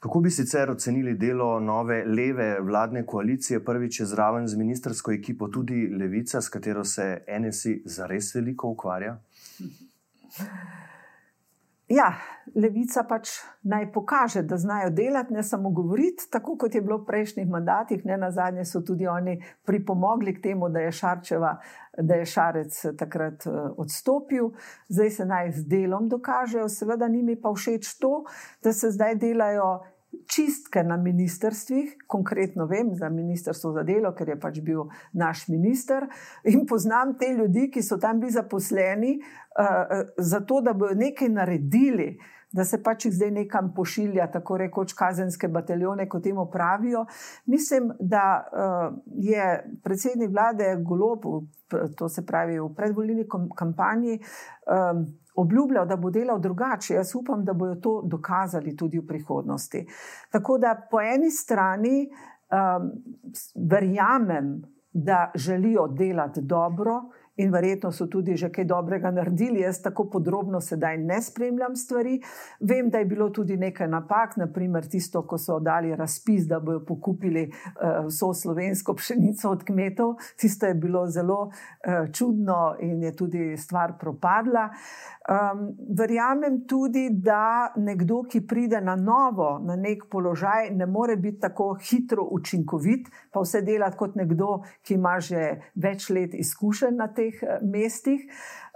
Kako 0.00 0.20
bi 0.20 0.30
sicer 0.30 0.70
ocenili 0.70 1.14
delo 1.14 1.60
nove 1.60 2.04
leve 2.04 2.60
vladne 2.60 3.06
koalicije, 3.06 3.64
prvič 3.64 4.00
je 4.00 4.06
zraven 4.06 4.46
z 4.46 4.56
ministersko 4.56 5.12
ekipo 5.12 5.48
tudi 5.48 5.88
Levica, 5.98 6.40
s 6.40 6.48
katero 6.48 6.84
se 6.84 7.24
NSI 7.40 7.82
zares 7.84 8.34
veliko 8.34 8.68
ukvarja? 8.68 9.16
Ja, 11.88 12.14
levica 12.56 13.02
pač 13.04 13.28
naj 13.68 13.90
pokaže, 13.92 14.42
da 14.48 14.56
znajo 14.56 14.88
delati, 14.90 15.34
ne 15.34 15.42
samo 15.42 15.68
govoriti, 15.70 16.30
tako 16.32 16.56
kot 16.56 16.74
je 16.74 16.80
bilo 16.80 16.96
v 17.02 17.04
prejšnjih 17.04 17.48
mandatih. 17.50 18.06
Ne 18.08 18.16
na 18.16 18.30
zadnje 18.32 18.64
so 18.64 18.80
tudi 18.80 19.06
oni 19.06 19.36
pripomogli 19.68 20.32
k 20.34 20.42
temu, 20.42 20.70
da 20.72 20.80
je, 20.80 20.92
Šarčeva, 20.92 21.58
da 21.98 22.14
je 22.14 22.24
Šarec 22.24 22.78
takrat 22.96 23.46
eh, 23.46 23.58
odstopil. 23.76 24.54
Zdaj 24.88 25.10
se 25.10 25.26
naj 25.28 25.50
z 25.58 25.66
delom 25.68 26.08
dokažejo, 26.08 26.68
seveda 26.68 27.08
njimi 27.08 27.36
pa 27.36 27.52
všeč 27.52 27.98
to, 28.00 28.24
da 28.64 28.72
se 28.72 28.90
zdaj 28.90 29.18
delajo 29.20 29.84
čistke 30.26 30.82
na 30.82 30.96
ministrstvih, 30.96 31.96
konkretno 32.06 32.66
vem 32.66 32.94
za 32.94 33.08
ministrstvo 33.08 33.72
za 33.72 33.82
delo, 33.82 34.12
ker 34.14 34.28
je 34.28 34.38
pač 34.40 34.60
bil 34.60 34.86
naš 35.12 35.48
minister 35.48 36.06
in 36.44 36.66
poznam 36.66 37.16
te 37.18 37.32
ljudi, 37.34 37.70
ki 37.70 37.82
so 37.82 37.98
tam 37.98 38.20
bili 38.20 38.32
zaposleni, 38.32 39.18
uh, 39.18 40.06
zato 40.18 40.60
da 40.60 40.72
bodo 40.72 40.94
nekaj 40.94 41.28
naredili. 41.28 42.14
Da 42.54 42.62
se 42.62 42.78
pač 42.82 43.08
zdaj 43.10 43.32
nekam 43.34 43.72
pošilja, 43.74 44.28
tako 44.30 44.60
rekoč, 44.60 44.92
kazenske 44.94 45.48
bataljone, 45.50 46.04
kot 46.08 46.22
temu 46.22 46.44
pravijo. 46.52 47.00
Mislim, 47.50 47.88
da 47.98 48.44
uh, 48.46 48.94
je 49.18 49.48
predsednik 49.82 50.30
vlade 50.30 50.68
Golob, 50.86 51.26
to 51.98 52.08
se 52.08 52.22
pravi 52.26 52.60
v 52.60 52.68
predvoljni 52.76 53.26
kampanji, 53.58 54.20
um, 54.70 55.02
obljubljal, 55.34 55.86
da 55.86 55.96
bo 55.96 56.10
delal 56.10 56.40
drugače. 56.40 56.94
Jaz 56.94 57.14
upam, 57.14 57.44
da 57.44 57.52
bodo 57.52 57.74
to 57.74 58.02
dokazali 58.04 58.76
tudi 58.76 58.98
v 58.98 59.06
prihodnosti. 59.06 59.86
Tako 60.30 60.58
da 60.58 60.74
po 60.90 61.00
eni 61.00 61.30
strani 61.30 62.08
um, 62.08 62.90
verjamem, 63.70 64.62
da 64.92 65.30
želijo 65.34 65.88
delati 65.88 66.40
dobro 66.40 67.02
in 67.36 67.50
verjetno 67.50 67.90
so 67.92 68.06
tudi 68.06 68.36
že 68.36 68.50
kaj 68.52 68.64
dobrega 68.64 69.10
naredili. 69.10 69.60
Jaz 69.60 69.80
tako 69.82 70.06
podrobno 70.10 70.60
sedaj 70.60 70.98
ne 70.98 71.22
spremljam 71.22 71.76
stvari. 71.76 72.20
Vem, 72.60 72.90
da 72.90 72.98
je 72.98 73.04
bilo 73.04 73.30
tudi 73.30 73.56
nekaj 73.56 73.88
napak, 73.88 74.36
naprimer 74.36 74.86
tisto, 74.88 75.24
ko 75.26 75.38
so 75.38 75.58
dali 75.60 75.96
razpis, 75.96 76.46
da 76.46 76.60
bodo 76.60 76.84
pokupili 76.86 77.48
uh, 77.48 78.06
vso 78.06 78.32
slovensko 78.34 78.94
pšenico 78.94 79.50
od 79.50 79.64
kmetov. 79.64 80.14
Tisto 80.36 80.66
je 80.66 80.74
bilo 80.74 81.06
zelo 81.06 81.40
uh, 81.50 82.12
čudno 82.12 82.76
in 82.80 83.02
je 83.02 83.16
tudi 83.16 83.56
stvar 83.56 83.98
propadla. 83.98 84.68
Um, 85.24 85.74
verjamem 85.98 86.66
tudi, 86.68 87.08
da 87.10 87.72
nekdo, 87.76 88.22
ki 88.28 88.44
pride 88.46 88.80
na 88.80 88.94
novo, 88.96 89.58
na 89.64 89.76
nek 89.76 90.06
položaj, 90.10 90.70
ne 90.70 90.86
more 90.86 91.16
biti 91.16 91.40
tako 91.40 91.74
hitro 91.80 92.28
učinkovit, 92.30 93.08
pa 93.32 93.40
vse 93.40 93.62
delati 93.62 93.96
kot 93.96 94.14
nekdo, 94.20 94.60
ki 94.84 94.94
ima 94.94 95.16
že 95.20 95.72
več 95.74 96.10
let 96.12 96.34
izkušenj 96.34 96.96
na 96.96 97.08
tem 97.08 97.23
teh 97.24 97.42
eh, 97.42 97.58
mestih. 97.62 98.20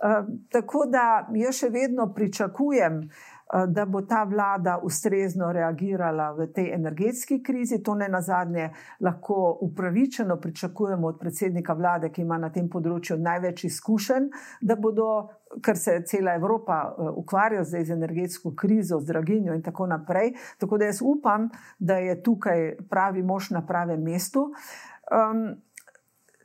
Eh, 0.03 0.23
tako 0.49 0.87
da 0.87 1.29
jaz 1.35 1.61
še 1.63 1.69
vedno 1.75 2.13
pričakujem, 2.15 3.01
eh, 3.03 3.67
da 3.67 3.85
bo 3.87 4.03
ta 4.03 4.25
vlada 4.25 4.79
ustrezno 4.83 5.53
reagirala 5.53 6.31
v 6.33 6.47
tej 6.55 6.73
energetski 6.75 7.43
krizi. 7.43 7.83
To 7.83 7.95
ne 7.95 8.09
na 8.09 8.21
zadnje 8.23 8.71
lahko 9.01 9.59
upravičeno 9.61 10.37
pričakujemo 10.37 11.09
od 11.09 11.19
predsednika 11.19 11.75
vlade, 11.75 12.13
ki 12.13 12.23
ima 12.23 12.39
na 12.39 12.53
tem 12.55 12.69
področju 12.69 13.19
največ 13.19 13.65
izkušenj, 13.65 14.31
da 14.61 14.77
bodo. 14.77 15.29
Ker 15.65 15.79
se 15.81 15.95
cela 16.05 16.35
Evropa 16.37 16.75
ukvarja 17.17 17.63
zdaj 17.65 17.87
z 17.89 17.95
energetsko 17.95 18.51
krizo, 18.53 18.99
z 19.01 19.09
draginjo, 19.09 19.55
in 19.57 19.63
tako 19.65 19.87
naprej. 19.89 20.35
Tako 20.61 20.77
da 20.77 20.91
jaz 20.91 21.01
upam, 21.01 21.49
da 21.79 21.97
je 22.05 22.19
tukaj 22.23 22.85
pravi 22.91 23.23
mož 23.25 23.49
na 23.57 23.65
pravem 23.65 24.03
mestu. 24.05 24.51
Um, 25.09 25.57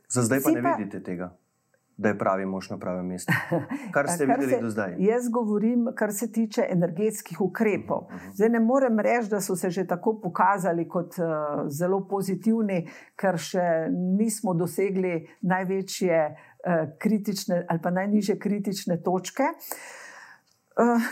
Za 0.08 0.24
zdaj 0.24 0.40
pa 0.40 0.56
ne 0.56 0.62
pa, 0.64 0.72
vidite 0.78 1.02
tega 1.04 1.34
da 1.96 2.08
je 2.08 2.18
pravi 2.18 2.46
mož 2.46 2.70
na 2.70 2.78
pravem 2.78 3.06
mestu. 3.06 3.32
Kar 3.94 4.08
ste 4.08 4.26
kar 4.26 4.40
videli 4.40 4.56
se, 4.56 4.62
do 4.62 4.70
zdaj? 4.70 4.96
Jaz 4.98 5.28
govorim, 5.30 5.86
kar 5.94 6.12
se 6.12 6.32
tiče 6.32 6.66
energetskih 6.70 7.40
ukrepov. 7.40 7.98
Uh 7.98 8.12
mhm, 8.12 8.18
-huh. 8.18 8.24
Mhm. 8.24 8.34
Zdaj 8.34 8.48
ne 8.48 8.60
morem 8.60 8.98
reči, 8.98 9.28
da 9.30 9.40
so 9.40 9.56
se 9.56 9.70
že 9.70 9.86
tako 9.86 10.20
pokazali 10.22 10.88
kot 10.88 11.14
uh, 11.18 11.24
zelo 11.68 12.08
pozitivni, 12.08 12.88
ker 13.16 13.38
še 13.38 13.88
nismo 14.18 14.54
dosegli 14.54 15.28
največje 15.40 16.28
uh, 16.28 16.88
kritične 16.98 17.66
ali 17.68 17.80
pa 17.82 17.90
najniže 17.90 18.38
kritične 18.38 19.02
točke. 19.02 19.42
Uh, 19.42 20.03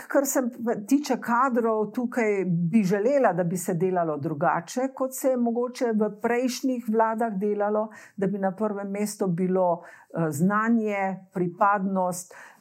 kar 0.07 0.25
se 0.25 0.41
tiče 0.87 1.17
kadrov, 1.21 1.91
tukaj 1.91 2.45
bi 2.45 2.83
želela, 2.83 3.33
da 3.33 3.43
bi 3.43 3.57
se 3.57 3.73
delalo 3.73 4.17
drugače, 4.17 4.89
kot 4.93 5.15
se 5.15 5.29
je 5.29 5.37
mogoče 5.37 5.93
v 5.95 6.09
prejšnjih 6.21 6.85
vladah 6.89 7.37
delalo, 7.39 7.89
da 8.17 8.27
bi 8.27 8.37
na 8.37 8.51
prvem 8.55 8.91
mestu 8.91 9.27
bilo 9.27 9.71
uh, 9.71 10.27
znanje, 10.29 11.25
pripadnost, 11.33 12.33
Eh, 12.33 12.52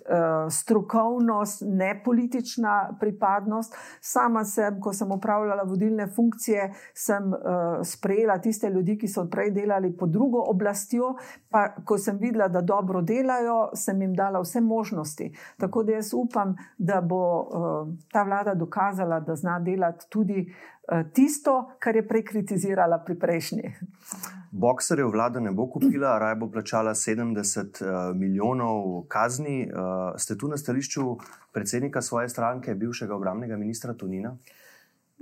strokovnost, 0.51 1.63
ne 1.67 2.03
politična 2.05 2.97
pripadnost. 3.01 3.75
Sama 4.01 4.45
sem, 4.45 4.81
ko 4.81 4.93
sem 4.93 5.13
upravljala 5.13 5.63
vodilne 5.63 6.07
funkcije, 6.07 6.73
sem 6.95 7.33
uh, 7.33 7.39
sprejela 7.85 8.39
tiste 8.39 8.71
ljudi, 8.71 8.99
ki 8.99 9.09
so 9.09 9.27
prej 9.31 9.51
delali 9.51 9.93
pod 9.97 10.11
drugo 10.11 10.45
oblastjo, 10.49 11.15
pa 11.51 11.69
ko 11.85 11.99
sem 11.99 12.19
videla, 12.19 12.49
da 12.49 12.61
dobro 12.61 13.03
delajo, 13.03 13.71
sem 13.75 14.03
jim 14.03 14.15
dala 14.15 14.41
vse 14.41 14.61
možnosti. 14.61 15.33
Tako 15.59 15.83
da 15.83 15.93
jaz 15.93 16.13
upam, 16.15 16.57
da 16.79 17.01
bo 17.01 17.23
uh, 17.41 17.95
ta 18.13 18.23
vlada 18.23 18.55
dokazala, 18.55 19.21
da 19.21 19.37
zna 19.37 19.59
delati 19.61 20.07
tudi 20.11 20.47
tisto, 21.13 21.71
kar 21.79 21.97
je 21.97 22.03
prej 22.09 22.25
kritizirala 22.25 22.99
pri 23.07 23.15
prejšnji. 23.19 23.73
Bokserjev 24.53 25.09
vlada 25.11 25.41
ne 25.41 25.51
bo 25.51 25.67
kupila, 25.71 26.19
raje 26.19 26.37
bo 26.37 26.51
plačala 26.51 26.95
70 26.95 27.81
uh, 27.81 27.89
eh, 27.89 28.15
milijonov 28.15 29.07
kazni. 29.09 29.65
Uh, 29.65 30.13
ste 30.21 30.37
tu 30.37 30.49
na 30.49 30.57
stališču 30.57 31.17
predsednika 31.53 32.03
svoje 32.03 32.29
stranke, 32.29 32.75
bivšega 32.75 33.15
obramnega 33.15 33.57
ministra 33.57 33.95
Tunina? 33.95 34.37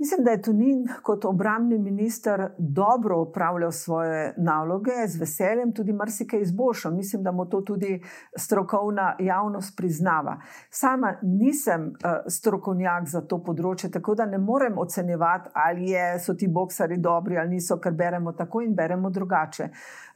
Mislim, 0.01 0.23
da 0.25 0.31
je 0.31 0.41
Tunin 0.41 0.87
kot 1.01 1.25
obramni 1.25 1.79
minister 1.79 2.49
dobro 2.57 3.21
upravljal 3.21 3.71
svoje 3.71 4.33
naloge, 4.37 4.91
z 5.07 5.19
veseljem 5.19 5.73
tudi 5.73 5.93
marsikaj 5.93 6.41
izboljšal. 6.41 6.93
Mislim, 6.93 7.23
da 7.23 7.31
mu 7.31 7.45
to 7.49 7.61
tudi 7.61 8.01
strokovna 8.37 9.15
javnost 9.19 9.77
priznava. 9.77 10.41
Sama 10.69 11.13
nisem 11.21 11.81
uh, 11.81 12.11
strokovnjak 12.27 13.07
za 13.07 13.21
to 13.21 13.43
področje, 13.43 13.91
tako 13.91 14.15
da 14.15 14.25
ne 14.25 14.41
morem 14.41 14.81
ocenjevati, 14.81 15.53
ali 15.53 15.91
je, 15.91 16.19
so 16.19 16.33
ti 16.33 16.49
boksari 16.49 16.97
dobri 16.97 17.37
ali 17.37 17.59
niso, 17.59 17.77
ker 17.77 17.93
beremo 17.93 18.33
tako 18.33 18.65
in 18.65 18.73
beremo 18.75 19.09
drugače. 19.09 19.69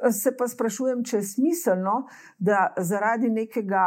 Se 0.09 0.33
pa 0.37 0.47
sprašujem, 0.47 1.05
če 1.05 1.21
je 1.21 1.29
smiselno, 1.35 2.07
da 2.39 2.71
zaradi 2.77 3.29
nekega 3.29 3.85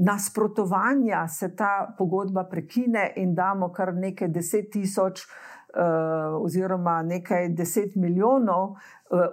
nasprotovanja 0.00 1.28
se 1.28 1.54
ta 1.56 1.94
pogodba 1.98 2.44
prekine 2.44 3.12
in 3.16 3.34
damo 3.34 3.68
kar 3.72 3.92
nekaj 3.94 4.28
deset 4.28 4.70
tisoč 4.72 5.26
uh, 5.26 6.40
oziroma 6.40 7.02
nekaj 7.02 7.48
deset 7.48 7.96
milijonov 7.96 8.70
uh, 8.70 8.78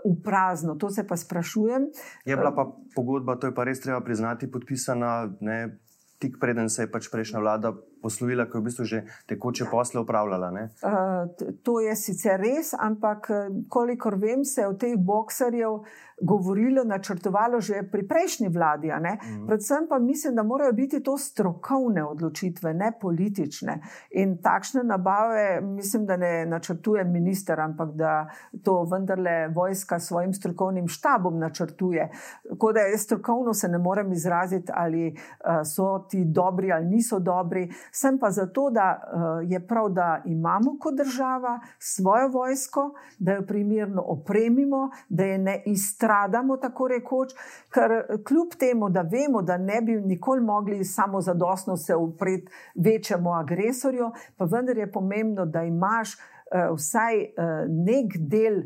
v 0.03 0.15
prazno. 0.23 0.75
To 0.75 0.89
se 0.89 1.07
pa 1.07 1.17
sprašujem. 1.17 1.87
Je 2.25 2.35
bila 2.35 2.51
pa 2.55 2.67
pogodba, 2.95 3.35
to 3.35 3.47
je 3.47 3.55
pa 3.55 3.63
res 3.63 3.79
treba 3.81 4.01
priznati, 4.01 4.51
podpisana 4.51 5.29
ne, 5.39 5.79
tik 6.19 6.37
preden 6.41 6.69
se 6.69 6.83
je 6.83 6.91
pač 6.91 7.07
prejšnja 7.11 7.39
vlada 7.39 7.73
poslovila, 8.01 8.45
ko 8.45 8.57
je 8.57 8.61
v 8.61 8.65
bistvu 8.65 8.85
že 8.85 9.03
tekoče 9.27 9.69
posle 9.71 10.01
upravljala. 10.01 10.51
Uh, 10.51 11.47
to 11.63 11.79
je 11.79 11.95
sicer 11.95 12.39
res, 12.39 12.73
ampak 12.73 13.29
kolikor 13.69 14.15
vem, 14.15 14.45
se 14.45 14.61
je 14.61 14.69
v 14.69 14.77
teh 14.77 14.97
boksarjev 14.97 15.81
govorilo, 16.21 16.83
načrtovalo 16.83 17.61
že 17.61 17.83
pri 17.91 18.07
prejšnji 18.07 18.49
vladi. 18.49 18.89
Mm. 18.89 19.45
Predvsem 19.47 19.85
pa 19.89 19.99
mislim, 19.99 20.35
da 20.35 20.43
morajo 20.43 20.73
biti 20.73 21.03
to 21.03 21.17
strokovne 21.17 22.03
odločitve, 22.03 22.73
ne 22.73 22.91
politične. 23.01 23.81
In 24.11 24.37
takšne 24.41 24.83
nabave, 24.83 25.61
mislim, 25.61 26.05
da 26.05 26.17
ne 26.17 26.45
načrtuje 26.45 27.03
minister, 27.03 27.59
ampak 27.59 27.93
da 27.93 28.29
to 28.63 28.83
vendarle 28.83 29.47
vojska 29.47 29.99
s 29.99 30.07
svojim 30.07 30.33
strokovnim 30.33 30.87
štabom 30.87 31.39
načrtuje. 31.39 32.09
Tako 32.49 32.73
da 32.73 32.79
jaz 32.79 33.01
strokovno 33.01 33.53
se 33.53 33.67
ne 33.67 33.77
morem 33.77 34.11
izraziti, 34.11 34.71
ali 34.75 35.07
uh, 35.07 35.61
so 35.65 36.05
ti 36.09 36.25
dobri 36.25 36.71
ali 36.71 36.85
niso 36.85 37.19
dobri. 37.19 37.69
Sem 37.91 38.19
pa 38.19 38.31
zato, 38.31 38.69
da 38.69 38.87
uh, 38.97 39.51
je 39.51 39.67
prav, 39.67 39.89
da 39.89 40.21
imamo 40.25 40.77
kot 40.79 40.95
država 40.97 41.59
svojo 41.79 42.27
vojsko, 42.27 42.93
da 43.19 43.33
jo 43.33 43.45
primerno 43.47 44.01
opremimo, 44.01 44.89
da 45.09 45.25
je 45.25 45.37
ne 45.37 45.63
izstradamo, 45.65 46.57
tako 46.57 46.87
rekoč, 46.87 47.33
ker 47.73 48.03
kljub 48.27 48.55
temu, 48.59 48.89
da 48.89 49.01
vemo, 49.01 49.41
da 49.41 49.57
ne 49.57 49.81
bi 49.81 50.01
nikoli 50.01 50.41
mogli 50.41 50.83
samo 50.83 51.21
zadostno 51.21 51.77
se 51.77 51.95
upreti 51.95 52.51
večjemu 52.75 53.33
agresorju, 53.33 54.11
pa 54.37 54.45
vendar 54.45 54.77
je 54.77 54.91
pomembno, 54.91 55.45
da 55.45 55.63
imaš 55.63 56.13
uh, 56.13 56.75
vsaj 56.75 57.25
nek 57.67 58.17
del. 58.17 58.61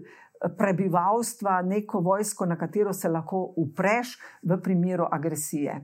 Prebivalstva, 0.58 1.60
neko 1.62 2.00
vojsko, 2.00 2.46
na 2.50 2.56
katero 2.58 2.94
se 2.94 3.10
lahko 3.10 3.54
upreš 3.62 4.16
v 4.42 4.58
primeru 4.62 5.06
agresije. 5.12 5.76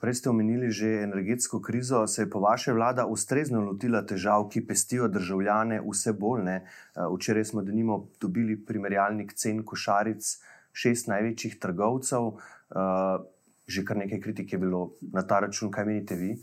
Prej 0.00 0.14
ste 0.14 0.30
omenili 0.30 0.70
že 0.70 1.02
energetsko 1.02 1.60
krizo. 1.60 2.06
Se 2.06 2.22
je 2.22 2.30
po 2.30 2.40
vaše 2.40 2.72
vlada 2.72 3.06
ustrezno 3.06 3.60
lotila 3.60 4.02
težav, 4.06 4.48
ki 4.50 4.66
pestijo 4.66 5.08
državljane 5.08 5.80
vse 5.86 6.12
bolj? 6.12 6.42
Ne? 6.42 6.56
Eh, 6.56 7.06
včeraj 7.16 7.44
smo 7.44 7.62
denimo 7.62 8.08
dobili 8.20 8.56
primerjalnik 8.66 9.34
cen 9.34 9.62
košaric 9.64 10.38
šest 10.72 11.08
največjih 11.08 11.58
trgovcev. 11.58 12.32
Eh, 12.74 13.30
že 13.66 13.84
kar 13.84 13.96
nekaj 13.96 14.20
kritik 14.20 14.52
je 14.52 14.58
bilo 14.58 14.96
na 15.12 15.22
ta 15.22 15.40
račun. 15.40 15.70
Kaj 15.70 15.84
menite 15.86 16.18
vi? 16.18 16.34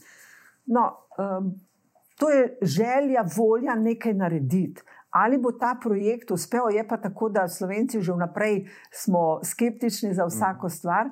No, 0.65 0.85
um, 1.19 1.51
to 2.17 2.29
je 2.29 2.57
želja, 2.61 3.25
volja 3.37 3.75
nekaj 3.75 4.13
narediti. 4.13 4.81
Ali 5.09 5.37
bo 5.37 5.51
ta 5.51 5.73
projekt 5.81 6.31
uspel, 6.31 6.69
je 6.69 6.87
pa 6.87 6.97
tako, 6.97 7.29
da 7.29 7.47
Slovenci 7.47 8.01
že 8.01 8.13
vnaprej 8.13 8.67
smo 8.93 9.39
skeptični 9.43 10.13
za 10.13 10.25
vsako 10.25 10.69
stvar. 10.69 11.09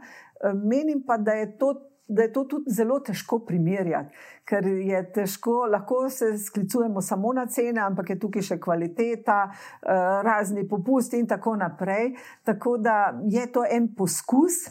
Menim 0.54 1.04
pa, 1.08 1.18
da 1.18 1.34
je 1.34 1.58
to 1.58 1.74
da 2.08 2.22
je 2.22 2.34
to 2.34 2.44
tudi 2.44 2.72
zelo 2.72 3.00
težko 3.00 3.40
primerjati, 3.40 4.16
ker 4.46 4.66
je 4.66 5.02
težko, 5.14 5.66
lahko 5.72 6.10
se 6.10 6.38
sklicujemo 6.38 7.02
samo 7.02 7.34
na 7.34 7.46
cene, 7.46 7.82
ampak 7.82 8.10
je 8.10 8.20
tukaj 8.20 8.46
še 8.52 8.60
kvaliteta, 8.60 9.40
eh, 9.52 9.88
razni 10.24 10.68
popusti 10.68 11.20
in 11.20 11.28
tako 11.28 11.56
naprej. 11.56 12.14
Tako 12.44 12.78
da 12.78 13.20
je 13.30 13.48
to 13.52 13.66
en 13.70 13.94
poskus. 13.96 14.68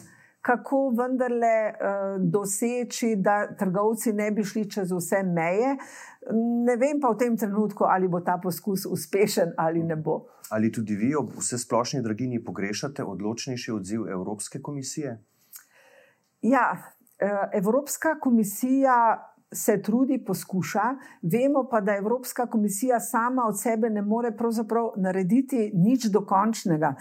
Kako 0.47 0.93
vendarle 0.95 1.73
uh, 1.75 2.21
doseči, 2.23 3.17
da 3.19 3.49
trgovci 3.59 4.13
ne 4.15 4.29
bi 4.31 4.45
šli 4.47 4.61
čez 4.71 4.93
vse 4.95 5.19
meje. 5.27 5.73
Ne 6.63 6.75
vem 6.79 7.01
pa 7.03 7.09
v 7.11 7.17
tem 7.19 7.35
trenutku, 7.35 7.83
ali 7.83 8.07
bo 8.07 8.21
ta 8.23 8.37
poskus 8.39 8.85
uspešen 8.87 9.57
ali 9.57 9.83
ne 9.83 9.97
bo. 9.99 10.21
Ali 10.55 10.71
tudi 10.71 10.95
vi 10.95 11.11
ob 11.19 11.33
vse 11.35 11.59
splošni 11.59 11.99
dragini 12.05 12.39
pogrešate 12.39 13.03
odločnejši 13.03 13.73
odziv 13.75 14.07
Evropske 14.07 14.61
komisije? 14.63 15.17
Ja, 16.41 16.69
Eh, 16.77 16.96
Evropska 17.53 18.19
komisija 18.19 19.23
se 19.51 19.81
trudi, 19.81 20.17
poskuša, 20.25 20.81
vemo 21.21 21.67
pa, 21.71 21.81
da 21.81 21.95
Evropska 21.95 22.45
komisija 22.45 22.99
sama 22.99 23.45
od 23.47 23.59
sebe 23.61 23.89
ne 23.89 24.01
more 24.01 24.31
narediti 24.95 25.71
nič 25.73 26.05
dokončnega. 26.05 26.95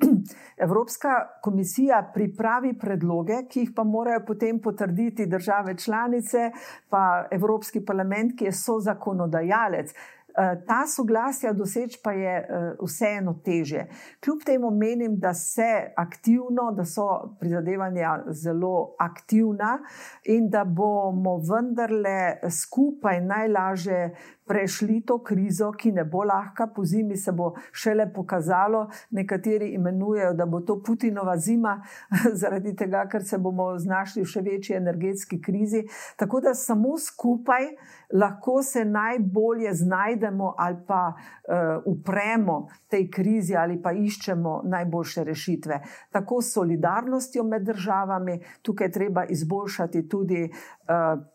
Evropska 0.66 1.08
komisija 1.42 2.10
pripravi 2.14 2.78
predloge, 2.78 3.46
ki 3.48 3.60
jih 3.60 3.70
pa 3.76 3.84
morajo 3.84 4.24
potem 4.26 4.60
potrditi 4.60 5.26
države 5.26 5.76
članice, 5.78 6.50
pa 6.88 7.26
Evropski 7.30 7.84
parlament, 7.84 8.38
ki 8.38 8.44
je 8.44 8.52
so 8.52 8.80
zakonodajalec. 8.80 9.94
Eh, 10.36 10.56
ta 10.66 10.86
soglasja 10.86 11.52
doseči 11.52 12.00
pa 12.02 12.12
je 12.12 12.36
eh, 12.38 12.74
vseeno 12.82 13.34
teže. 13.44 13.86
Kljub 14.24 14.40
temu 14.46 14.70
menim, 14.70 15.18
da 15.18 15.34
se 15.34 15.92
aktivno, 15.96 16.72
da 16.76 16.84
so 16.84 17.36
prizadevanja 17.40 18.24
zelo 18.30 18.96
aktivna 18.98 19.78
in 20.24 20.50
da 20.50 20.64
bomo 20.64 21.36
vendarle 21.38 22.50
skupaj 22.50 23.20
najlažje 23.20 24.16
prešli 24.46 25.00
to 25.06 25.18
krizo, 25.22 25.72
ki 25.72 25.92
ne 25.92 26.04
bo 26.04 26.24
lahka, 26.24 26.66
po 26.66 26.84
zimi 26.84 27.16
se 27.16 27.32
bo 27.32 27.52
šele 27.72 28.12
pokazalo. 28.12 28.88
Nekateri 29.10 29.72
imenujejo, 29.74 30.34
da 30.34 30.46
bo 30.46 30.60
to 30.60 30.82
Putinova 30.82 31.36
zima, 31.38 31.82
zaradi 32.40 32.76
tega, 32.76 33.06
ker 33.08 33.24
se 33.24 33.38
bomo 33.38 33.72
znašli 33.78 34.22
v 34.22 34.32
še 34.34 34.42
večji 34.44 34.76
energetski 34.76 35.40
krizi. 35.42 35.84
Tako 36.16 36.40
da 36.40 36.54
samo 36.54 36.98
skupaj 36.98 37.70
lahko 38.14 38.62
se 38.62 38.84
najbolje 38.84 39.74
znajdemo 39.74 40.54
ali 40.58 40.76
pa 40.86 41.12
uh, 41.14 41.82
upremo 41.84 42.68
tej 42.88 43.10
krizi 43.10 43.56
ali 43.56 43.82
pa 43.82 43.92
iščemo 43.92 44.62
najboljše 44.64 45.24
rešitve. 45.24 45.80
Tako 46.10 46.42
s 46.42 46.52
solidarnostjo 46.52 47.44
med 47.44 47.62
državami, 47.62 48.38
tukaj 48.62 48.90
treba 48.90 49.24
izboljšati 49.24 50.08
tudi 50.08 50.50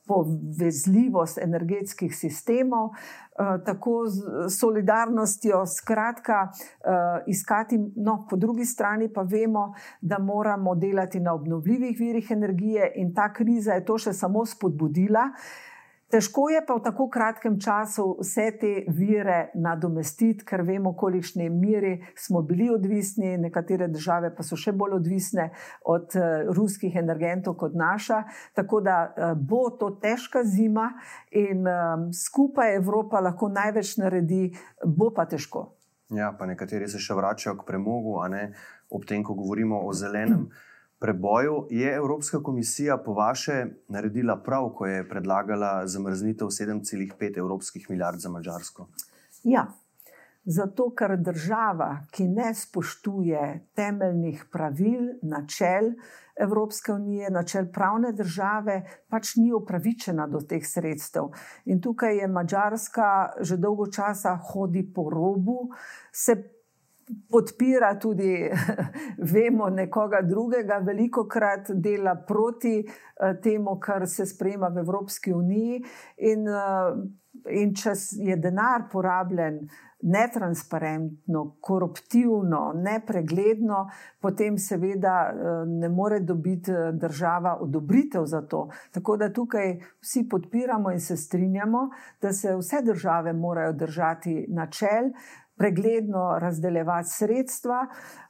povezljivost 0.08 1.38
energetskih 1.38 2.16
sistemov. 2.16 2.90
Eh, 3.40 3.64
tako 3.66 4.08
z 4.08 4.22
solidarnostjo, 4.60 5.66
skratka, 5.66 6.52
eh, 6.52 7.24
iskati, 7.28 7.80
no, 7.96 8.28
po 8.30 8.36
drugi 8.36 8.66
strani 8.66 9.14
pa 9.14 9.22
vemo, 9.22 9.74
da 10.02 10.20
moramo 10.20 10.76
delati 10.76 11.20
na 11.20 11.34
obnovljivih 11.34 12.00
virih 12.00 12.32
energije, 12.32 12.92
in 12.96 13.14
ta 13.14 13.34
kriza 13.34 13.74
je 13.74 13.86
to 13.86 13.98
še 13.98 14.14
samo 14.14 14.46
spodbudila. 14.46 15.30
Težko 16.10 16.48
je 16.50 16.62
pa 16.66 16.74
v 16.74 16.82
tako 16.82 17.06
kratkem 17.14 17.60
času 17.62 18.16
vse 18.18 18.48
te 18.58 18.72
vire 18.90 19.52
nadomestiti, 19.54 20.42
ker 20.42 20.64
vemo, 20.66 20.96
kolikšni 20.98 21.50
miri 21.54 22.00
smo 22.18 22.42
bili 22.42 22.70
odvisni, 22.74 23.36
nekatere 23.38 23.88
države 23.94 24.32
pa 24.34 24.44
so 24.44 24.58
še 24.58 24.74
bolj 24.74 24.96
odvisne 24.98 25.52
od 25.86 26.16
uh, 26.18 26.50
ruskih 26.58 26.96
energentov 26.98 27.60
kot 27.62 27.78
naša. 27.78 28.24
Tako 28.58 28.82
da 28.82 28.96
uh, 29.06 29.36
bo 29.38 29.68
to 29.70 29.92
težka 30.02 30.42
zima 30.44 30.88
in 31.30 31.62
um, 31.70 32.08
skupaj 32.14 32.74
Evropa 32.80 33.22
lahko 33.22 33.52
največ 33.54 34.00
naredi, 34.02 34.48
bo 34.86 35.12
pa 35.14 35.28
težko. 35.30 35.68
Ja, 36.10 36.32
pa 36.34 36.50
nekateri 36.50 36.90
se 36.90 36.98
še 36.98 37.14
vračajo 37.14 37.60
k 37.60 37.68
premogu, 37.70 38.18
a 38.24 38.26
ne 38.34 38.48
ob 38.90 39.06
tem, 39.06 39.22
ko 39.22 39.38
govorimo 39.38 39.84
o 39.86 39.94
zelenem 39.94 40.50
preboju. 41.00 41.68
Je 41.70 41.96
Evropska 41.96 42.44
komisija 42.44 42.98
po 42.98 43.14
vaše 43.14 43.66
naredila 43.88 44.38
prav, 44.44 44.70
ko 44.76 44.86
je 44.86 45.10
predlagala 45.10 45.88
zamrznitev 45.88 46.48
7,5 46.48 47.38
evropskih 47.38 47.90
milijard 47.90 48.20
za 48.20 48.30
Mačarsko? 48.30 48.88
Ja. 49.44 49.68
Zato, 50.46 50.88
ker 50.96 51.18
država, 51.20 52.06
ki 52.12 52.24
ne 52.28 52.54
spoštuje 52.56 53.42
temeljnih 53.76 54.46
pravil, 54.52 55.20
načel 55.22 55.92
Evropske 56.40 56.94
unije, 56.94 57.30
načel 57.30 57.68
pravne 57.74 58.14
države, 58.16 58.80
pač 59.10 59.36
ni 59.36 59.52
upravičena 59.54 60.28
do 60.28 60.40
teh 60.40 60.64
sredstev. 60.66 61.28
In 61.66 61.82
tukaj 61.82 62.18
je 62.18 62.28
Mačarska 62.28 63.10
že 63.42 63.58
dolgo 63.58 63.92
časa 63.92 64.38
hodi 64.52 64.86
po 64.96 65.10
robu, 65.10 65.70
se 66.12 66.38
podpira 67.30 67.94
tudi, 68.00 68.50
vemo, 69.34 69.70
nekoga 69.70 70.22
drugega, 70.22 70.82
veliko 70.86 71.26
krat 71.28 71.72
dela 71.74 72.16
proti 72.28 72.78
uh, 72.84 73.34
temu, 73.42 73.80
kar 73.80 74.08
se 74.08 74.26
sprejema 74.26 74.70
v 74.70 74.84
Evropski 74.84 75.34
uniji. 75.34 75.82
In 76.30 76.48
uh, 76.48 76.94
in 77.48 77.74
če 77.78 77.94
je 78.26 78.36
denar 78.42 78.88
porabljen 78.92 79.62
netransparentno, 80.02 81.56
koruptivno, 81.62 82.74
nepregledno, 82.76 83.90
potem 84.20 84.58
seveda 84.58 85.34
ne 85.68 85.90
more 85.90 86.20
dobiti 86.20 86.72
država 86.94 87.58
odobritev 87.62 88.26
za 88.26 88.42
to. 88.42 88.70
Tako 88.92 89.18
da 89.18 89.34
tukaj 89.34 89.80
vsi 90.02 90.28
podpiramo 90.30 90.92
in 90.92 91.00
se 91.00 91.18
strinjamo, 91.18 91.90
da 92.22 92.34
se 92.34 92.56
vse 92.56 92.82
države 92.86 93.34
morajo 93.34 93.74
držati 93.74 94.46
načel, 94.50 95.12
pregledno 95.58 96.40
razdeljevati 96.40 97.10
sredstva, 97.12 97.88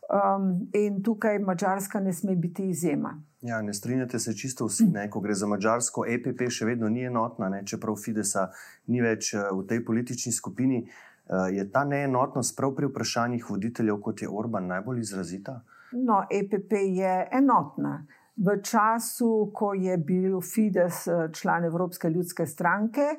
um, 0.10 0.70
in 0.74 1.04
tukaj 1.04 1.40
Mačarska 1.40 2.00
ne 2.00 2.14
sme 2.14 2.36
biti 2.36 2.70
izjema. 2.70 3.22
Ja, 3.42 3.62
ne 3.62 3.74
strinjate 3.74 4.20
se 4.20 4.34
čisto 4.34 4.66
vsi, 4.66 4.86
ne? 4.86 5.10
ko 5.10 5.20
gre 5.20 5.34
za 5.34 5.48
Mačarsko, 5.48 6.04
EPP 6.08 6.50
še 6.50 6.66
vedno 6.66 6.90
ni 6.90 7.06
enotna, 7.06 7.50
ne? 7.50 7.62
čeprav 7.66 7.96
Fidesa 7.96 8.50
ni 8.88 9.02
več 9.02 9.34
eh, 9.34 9.46
v 9.54 9.64
tej 9.68 9.86
politični 9.86 10.32
skupini. 10.32 10.82
Eh, 10.84 11.09
je 11.52 11.72
ta 11.72 11.84
neenotnost 11.86 12.58
prav 12.58 12.72
pri 12.76 12.88
vprašanjih 12.90 13.50
voditeljev, 13.50 14.00
kot 14.02 14.22
je 14.22 14.30
Orban, 14.30 14.68
najbolj 14.68 15.00
izrazita? 15.00 15.60
No, 15.92 16.24
EPP 16.32 16.72
je 16.72 17.28
enotna. 17.32 18.06
V 18.40 18.62
času, 18.64 19.52
ko 19.54 19.74
je 19.74 19.98
bil 19.98 20.42
Fides 20.42 21.08
eh, 21.08 21.28
član 21.34 21.66
Evropske 21.66 22.10
ljudske 22.10 22.46
stranke, 22.46 23.16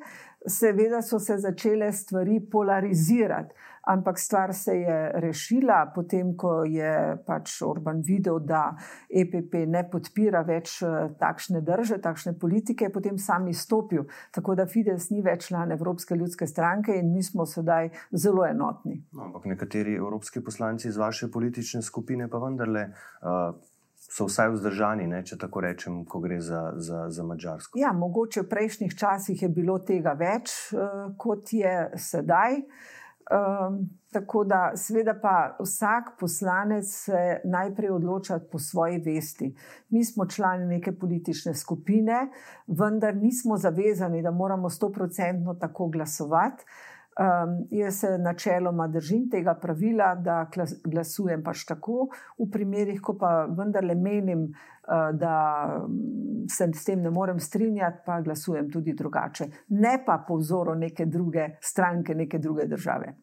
seveda 0.47 1.01
so 1.01 1.19
se 1.19 1.37
začele 1.37 1.91
stvari 1.91 2.39
polarizirati 2.51 3.53
ampak 3.87 4.19
stvar 4.19 4.53
se 4.53 4.75
je 4.75 5.11
rešila, 5.15 5.91
potem 5.95 6.35
ko 6.37 6.63
je 6.63 7.17
pač 7.25 7.61
Orban 7.61 8.01
videl, 8.05 8.39
da 8.39 8.75
EPP 9.09 9.65
ne 9.67 9.83
podpira 9.89 10.43
več 10.45 10.81
eh, 10.85 11.09
takšne 11.19 11.61
drže, 11.65 12.01
takšne 12.01 12.35
politike, 12.39 12.89
je 12.89 12.93
potem 12.93 13.17
sam 13.17 13.47
izstopil. 13.47 14.05
Tako 14.31 14.55
da 14.55 14.67
Fides 14.69 15.09
ni 15.11 15.21
več 15.25 15.49
član 15.49 15.71
Evropske 15.71 16.15
ljudske 16.15 16.47
stranke 16.47 16.95
in 16.97 17.11
mi 17.13 17.23
smo 17.23 17.45
sedaj 17.45 17.89
zelo 18.11 18.45
enotni. 18.45 19.01
No, 19.11 19.29
ampak 19.31 19.49
nekateri 19.55 19.97
evropski 19.97 20.43
poslanci 20.43 20.87
iz 20.87 20.97
vaše 20.97 21.31
politične 21.31 21.81
skupine 21.81 22.29
pa 22.29 22.41
vendarle. 22.43 22.89
Uh, 23.21 23.57
So 24.11 24.25
vsaj 24.27 24.49
vzdržani, 24.51 25.05
ne, 25.07 25.21
če 25.23 25.37
tako 25.39 25.61
rečem, 25.63 26.01
ko 26.09 26.19
gre 26.19 26.41
za, 26.43 26.73
za, 26.75 27.05
za 27.13 27.23
Mačarsko. 27.23 27.79
Ja, 27.79 27.93
mogoče 27.95 28.41
v 28.43 28.49
prejšnjih 28.49 28.95
časih 28.97 29.43
je 29.45 29.49
bilo 29.53 29.77
tega 29.87 30.17
več, 30.19 30.51
uh, 30.75 31.13
kot 31.21 31.53
je 31.55 31.75
sedaj. 31.95 32.57
Uh, 32.59 32.89
Um, 33.31 33.89
tako 34.11 34.43
da, 34.43 34.71
seveda, 34.75 35.13
pa 35.21 35.55
vsak 35.59 36.09
poslanec 36.19 36.85
se 36.87 37.39
najprej 37.43 37.89
odloča 37.89 38.39
po 38.51 38.59
svoji 38.59 38.97
vesti. 38.97 39.55
Mi 39.89 40.05
smo 40.05 40.25
člani 40.25 40.65
neke 40.65 40.91
politične 40.91 41.53
skupine, 41.55 42.27
vendar 42.67 43.15
nismo 43.15 43.57
zavezani, 43.57 44.21
da 44.21 44.31
moramo 44.31 44.69
stoprocentno 44.69 45.53
tako 45.53 45.87
glasovati. 45.87 46.65
Um, 47.21 47.67
jaz 47.69 47.99
se 47.99 48.17
načeloma 48.17 48.87
držim 48.87 49.29
tega 49.29 49.53
pravila, 49.61 50.15
da 50.15 50.47
glasujem 50.85 51.43
pač 51.43 51.65
tako, 51.69 52.07
v 52.39 52.47
primerih, 52.49 53.01
ko 53.03 53.13
pa 53.19 53.45
vendarle 53.45 53.93
menim, 53.95 54.47
uh, 54.47 55.11
da 55.13 55.35
se 56.49 56.69
s 56.73 56.85
tem 56.87 57.03
ne 57.03 57.11
morem 57.13 57.39
strinjati, 57.39 58.01
pa 58.05 58.21
glasujem 58.25 58.71
tudi 58.71 58.95
drugače. 58.97 59.47
Ne 59.69 59.99
pa 60.05 60.23
po 60.27 60.39
vzoru 60.41 60.73
neke 60.75 61.05
druge 61.05 61.49
stranke, 61.61 62.15
neke 62.15 62.39
druge 62.39 62.65
države. 62.65 63.13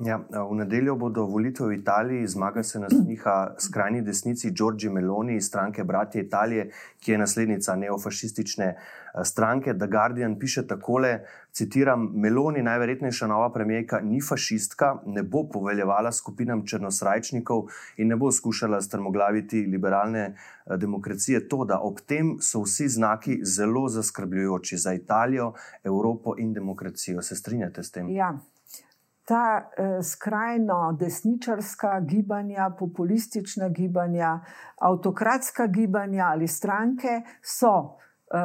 Ja, 0.00 0.16
v 0.32 0.54
nedeljo 0.56 0.94
bodo 0.96 1.26
volitve 1.28 1.66
v 1.66 1.74
Italiji, 1.76 2.26
zmaga 2.26 2.62
se 2.62 2.80
nas 2.80 2.92
njiha 3.06 3.54
skrajni 3.58 4.00
desnici 4.02 4.50
Giorgi 4.50 4.88
Meloni 4.88 5.34
iz 5.36 5.46
stranke 5.46 5.84
Bratje 5.84 6.22
Italije, 6.22 6.70
ki 7.00 7.12
je 7.12 7.18
naslednica 7.18 7.74
neofašistične 7.76 8.64
eh, 8.64 9.24
stranke. 9.24 9.74
The 9.74 9.86
Guardian 9.86 10.38
piše 10.38 10.66
takole: 10.66 11.26
citiram, 11.52 12.06
Meloni, 12.14 12.62
najverjetnejša 12.62 13.26
nova 13.26 13.50
premijejka, 13.52 14.00
ni 14.00 14.22
fašistka, 14.28 15.02
ne 15.06 15.22
bo 15.22 15.42
poveljevala 15.52 16.12
skupinam 16.12 16.62
črnosrajčnikov 16.66 17.66
in 17.96 18.08
ne 18.08 18.16
bo 18.16 18.30
skušala 18.32 18.80
strmoglaviti 18.80 19.66
liberalne 19.66 20.22
eh, 20.24 20.76
demokracije. 20.76 21.48
To, 21.48 21.64
da 21.64 21.80
ob 21.80 22.00
tem 22.06 22.38
so 22.40 22.62
vsi 22.64 22.88
znaki 22.88 23.40
zelo 23.44 23.88
zaskrbljujoči 23.88 24.76
za 24.76 24.94
Italijo, 24.94 25.52
Evropo 25.84 26.34
in 26.38 26.52
demokracijo. 26.52 27.22
Se 27.22 27.36
strinjate 27.36 27.82
s 27.82 27.90
tem? 27.90 28.08
Ja 28.08 28.38
ta 29.30 29.70
eh, 29.78 30.02
skrajno 30.02 30.96
desničarska 30.98 32.00
gibanja, 32.00 32.70
populistična 32.78 33.68
gibanja, 33.68 34.40
avtokratska 34.78 35.66
gibanja 35.66 36.24
ali 36.24 36.48
stranke 36.48 37.22
so 37.42 37.74
eh, 38.34 38.38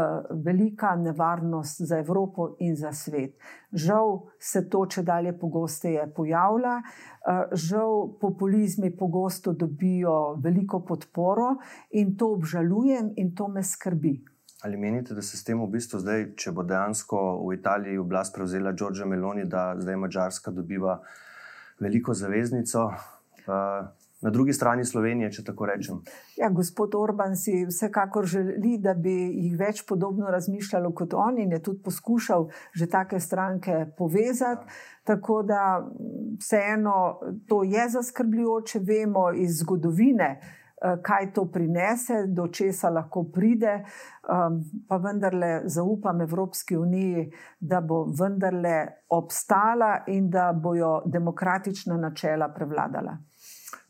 velika 0.45 0.95
nevarnost 0.95 1.81
za 1.81 1.97
Evropo 1.97 2.55
in 2.59 2.75
za 2.75 2.91
svet. 2.91 3.33
Žal 3.71 4.21
se 4.39 4.69
to 4.69 4.85
če 4.85 5.03
dalje 5.03 5.33
pogosteje 5.39 6.05
pojavlja, 6.13 6.77
eh, 6.77 7.41
žal 7.51 8.13
populizmi 8.21 8.93
pogosto 8.97 9.53
dobijo 9.53 10.35
veliko 10.43 10.83
podporo 10.85 11.55
in 11.91 12.17
to 12.17 12.29
obžalujem 12.37 13.13
in 13.15 13.35
to 13.35 13.47
me 13.47 13.63
skrbi. 13.63 14.34
Ali 14.65 14.77
menite, 14.77 15.13
da 15.13 15.21
se 15.21 15.37
s 15.37 15.43
tem 15.45 15.59
v 15.61 15.67
bistvu 15.69 15.99
zdaj, 16.01 16.23
če 16.41 16.51
bo 16.57 16.63
dejansko 16.65 17.19
v 17.45 17.53
Italiji 17.53 17.99
oblast 18.01 18.33
prevzela 18.33 18.71
Giorgio 18.73 19.05
Meloni, 19.05 19.43
da 19.45 19.75
zdaj 19.77 19.99
Mačarska 20.01 20.49
dobiva 20.51 20.95
veliko 21.77 22.15
zaveznico? 22.17 22.87
Uh, 23.45 23.85
Na 24.25 24.31
drugi 24.31 24.53
strani 24.53 24.85
Slovenije, 24.85 25.27
če 25.31 25.43
tako 25.45 25.67
rečem. 25.69 25.97
Ja, 26.39 26.47
gospod 26.49 26.95
Orban 26.97 27.35
si 27.37 27.65
vsekakor 27.67 28.25
želi, 28.25 28.77
da 28.81 28.95
bi 28.97 29.11
jih 29.11 29.57
več 29.59 29.83
podobno 29.85 30.31
razmišljalo 30.33 30.93
kot 30.97 31.13
on 31.13 31.37
in 31.43 31.51
je 31.51 31.59
tudi 31.61 31.83
poskušal 31.85 32.47
že 32.73 32.87
take 32.89 33.19
stranke 33.19 33.85
povezati. 33.97 34.65
Tako 35.03 35.43
da 35.43 35.61
vseeno 36.39 37.19
to 37.47 37.61
je 37.63 37.89
zaskrbljujoče, 37.99 38.79
vemo 38.79 39.29
iz 39.35 39.59
zgodovine. 39.59 40.39
Eh, 40.85 40.97
kaj 41.01 41.33
to 41.33 41.45
prinese, 41.45 42.25
do 42.27 42.47
česa 42.47 42.89
lahko 42.89 43.23
pride, 43.33 43.83
um, 44.29 44.59
pa 44.87 44.97
vendarle 44.97 45.61
zaupam 45.65 46.21
Evropski 46.21 46.77
uniji, 46.77 47.31
da 47.59 47.81
bo 47.81 48.03
vendarle 48.19 48.87
obstala 49.09 50.03
in 50.07 50.29
da 50.29 50.51
bojo 50.53 51.01
demokratična 51.05 51.97
načela 51.97 52.49
prevladala. 52.53 53.17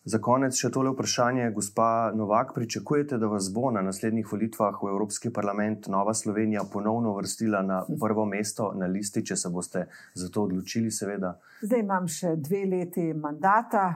Za 0.06 0.22
konec 0.22 0.56
še 0.56 0.70
tole 0.72 0.94
vprašanje, 0.94 1.50
gospa 1.52 2.12
Novak. 2.16 2.54
Pričakujete, 2.56 3.18
da 3.18 3.28
vas 3.28 3.50
bo 3.54 3.72
na 3.72 3.82
naslednjih 3.82 4.32
volitvah 4.32 4.80
v 4.84 4.94
Evropski 4.94 5.34
parlament 5.34 5.88
Nova 5.88 6.14
Slovenija 6.14 6.64
ponovno 6.74 7.16
vrstila 7.18 7.62
na 7.62 7.84
prvo 8.00 8.26
mesto 8.26 8.72
na 8.78 8.86
listi, 8.86 9.26
če 9.26 9.36
se 9.36 9.50
boste 9.50 9.88
za 10.14 10.30
to 10.30 10.46
odločili, 10.46 10.92
seveda? 10.92 11.36
Zdaj 11.62 11.82
imam 11.82 12.08
še 12.08 12.36
dve 12.38 12.68
leti 12.70 13.14
mandata 13.14 13.90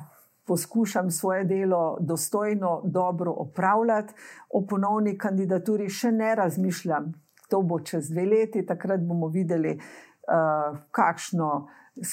poskušam 0.50 1.12
svoje 1.12 1.44
delo 1.46 1.98
dostojno, 2.02 2.82
dobro 2.84 3.32
opravljati. 3.32 4.14
O 4.50 4.66
ponovni 4.66 5.18
kandidaturi 5.18 5.90
še 5.90 6.12
ne 6.12 6.34
razmišljam. 6.36 7.12
To 7.50 7.62
bo 7.62 7.78
čez 7.86 8.10
dve 8.10 8.26
leti, 8.26 8.66
takrat 8.66 9.06
bomo 9.06 9.30
videli, 9.30 9.76
uh, 9.78 10.80
kakšno 10.92 11.52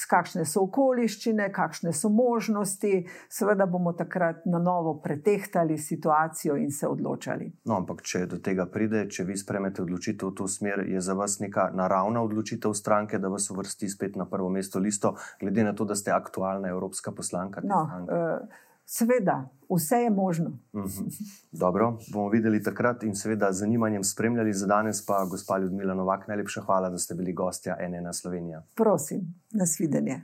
kakšne 0.09 0.45
so 0.45 0.63
okoliščine, 0.67 1.49
kakšne 1.53 1.93
so 1.93 2.09
možnosti. 2.09 3.05
Seveda 3.29 3.65
bomo 3.65 3.93
takrat 3.93 4.45
na 4.45 4.59
novo 4.59 4.97
pretehtali 5.03 5.77
situacijo 5.77 6.57
in 6.57 6.71
se 6.71 6.87
odločali. 6.87 7.51
No, 7.65 7.77
ampak, 7.81 8.01
če 8.01 8.25
do 8.25 8.41
tega 8.43 8.67
pride, 8.71 9.07
če 9.09 9.27
vi 9.27 9.37
spremete 9.37 9.81
odločitev 9.85 10.31
v 10.31 10.37
to 10.37 10.47
smer, 10.47 10.83
je 10.87 11.01
za 11.01 11.15
vas 11.17 11.39
neka 11.39 11.69
naravna 11.75 12.21
odločitev 12.25 12.73
stranke, 12.73 13.19
da 13.19 13.31
vas 13.31 13.49
uvrsti 13.51 13.89
spet 13.89 14.15
na 14.15 14.25
prvo 14.25 14.49
mesto 14.49 14.79
listo, 14.79 15.15
glede 15.39 15.63
na 15.63 15.73
to, 15.73 15.85
da 15.85 15.95
ste 15.95 16.11
aktualna 16.11 16.69
evropska 16.69 17.11
poslanka. 17.11 17.61
No, 17.63 17.83
uh, 18.07 18.66
Seveda, 18.89 19.49
vse 19.75 19.95
je 19.95 20.09
možno. 20.09 20.49
Mhm. 20.75 21.07
Dobro, 21.51 21.97
bomo 22.13 22.29
videli 22.29 22.63
takrat 22.63 23.03
in 23.03 23.15
seveda 23.15 23.51
z 23.51 23.59
zanimanjem 23.59 24.03
spremljali 24.03 24.53
za 24.53 24.67
danes, 24.67 25.05
pa 25.05 25.25
gospa 25.25 25.57
Ljudmila 25.57 25.93
Novak, 25.93 26.27
najlepša 26.27 26.61
hvala, 26.61 26.89
da 26.89 26.97
ste 26.97 27.15
bili 27.15 27.33
gostja 27.33 27.77
NN 27.89 28.13
Slovenija. 28.13 28.63
Prosim, 28.75 29.21
nasvidenje. 29.51 30.21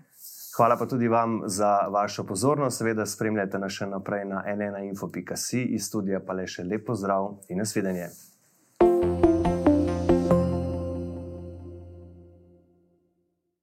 Hvala 0.57 0.77
pa 0.77 0.85
tudi 0.85 1.07
vam 1.07 1.41
za 1.45 1.77
vašo 1.91 2.23
pozornost. 2.23 2.77
Seveda 2.77 3.05
spremljate 3.05 3.59
nas 3.59 3.71
še 3.71 3.85
naprej 3.85 4.25
na 4.25 4.43
nnainfo.si 4.55 5.63
iz 5.63 5.87
studija, 5.87 6.19
pa 6.19 6.33
le 6.33 6.47
še 6.47 6.63
lepo 6.63 6.95
zdrav 6.95 7.33
in 7.49 7.57
nasvidenje. 7.57 8.09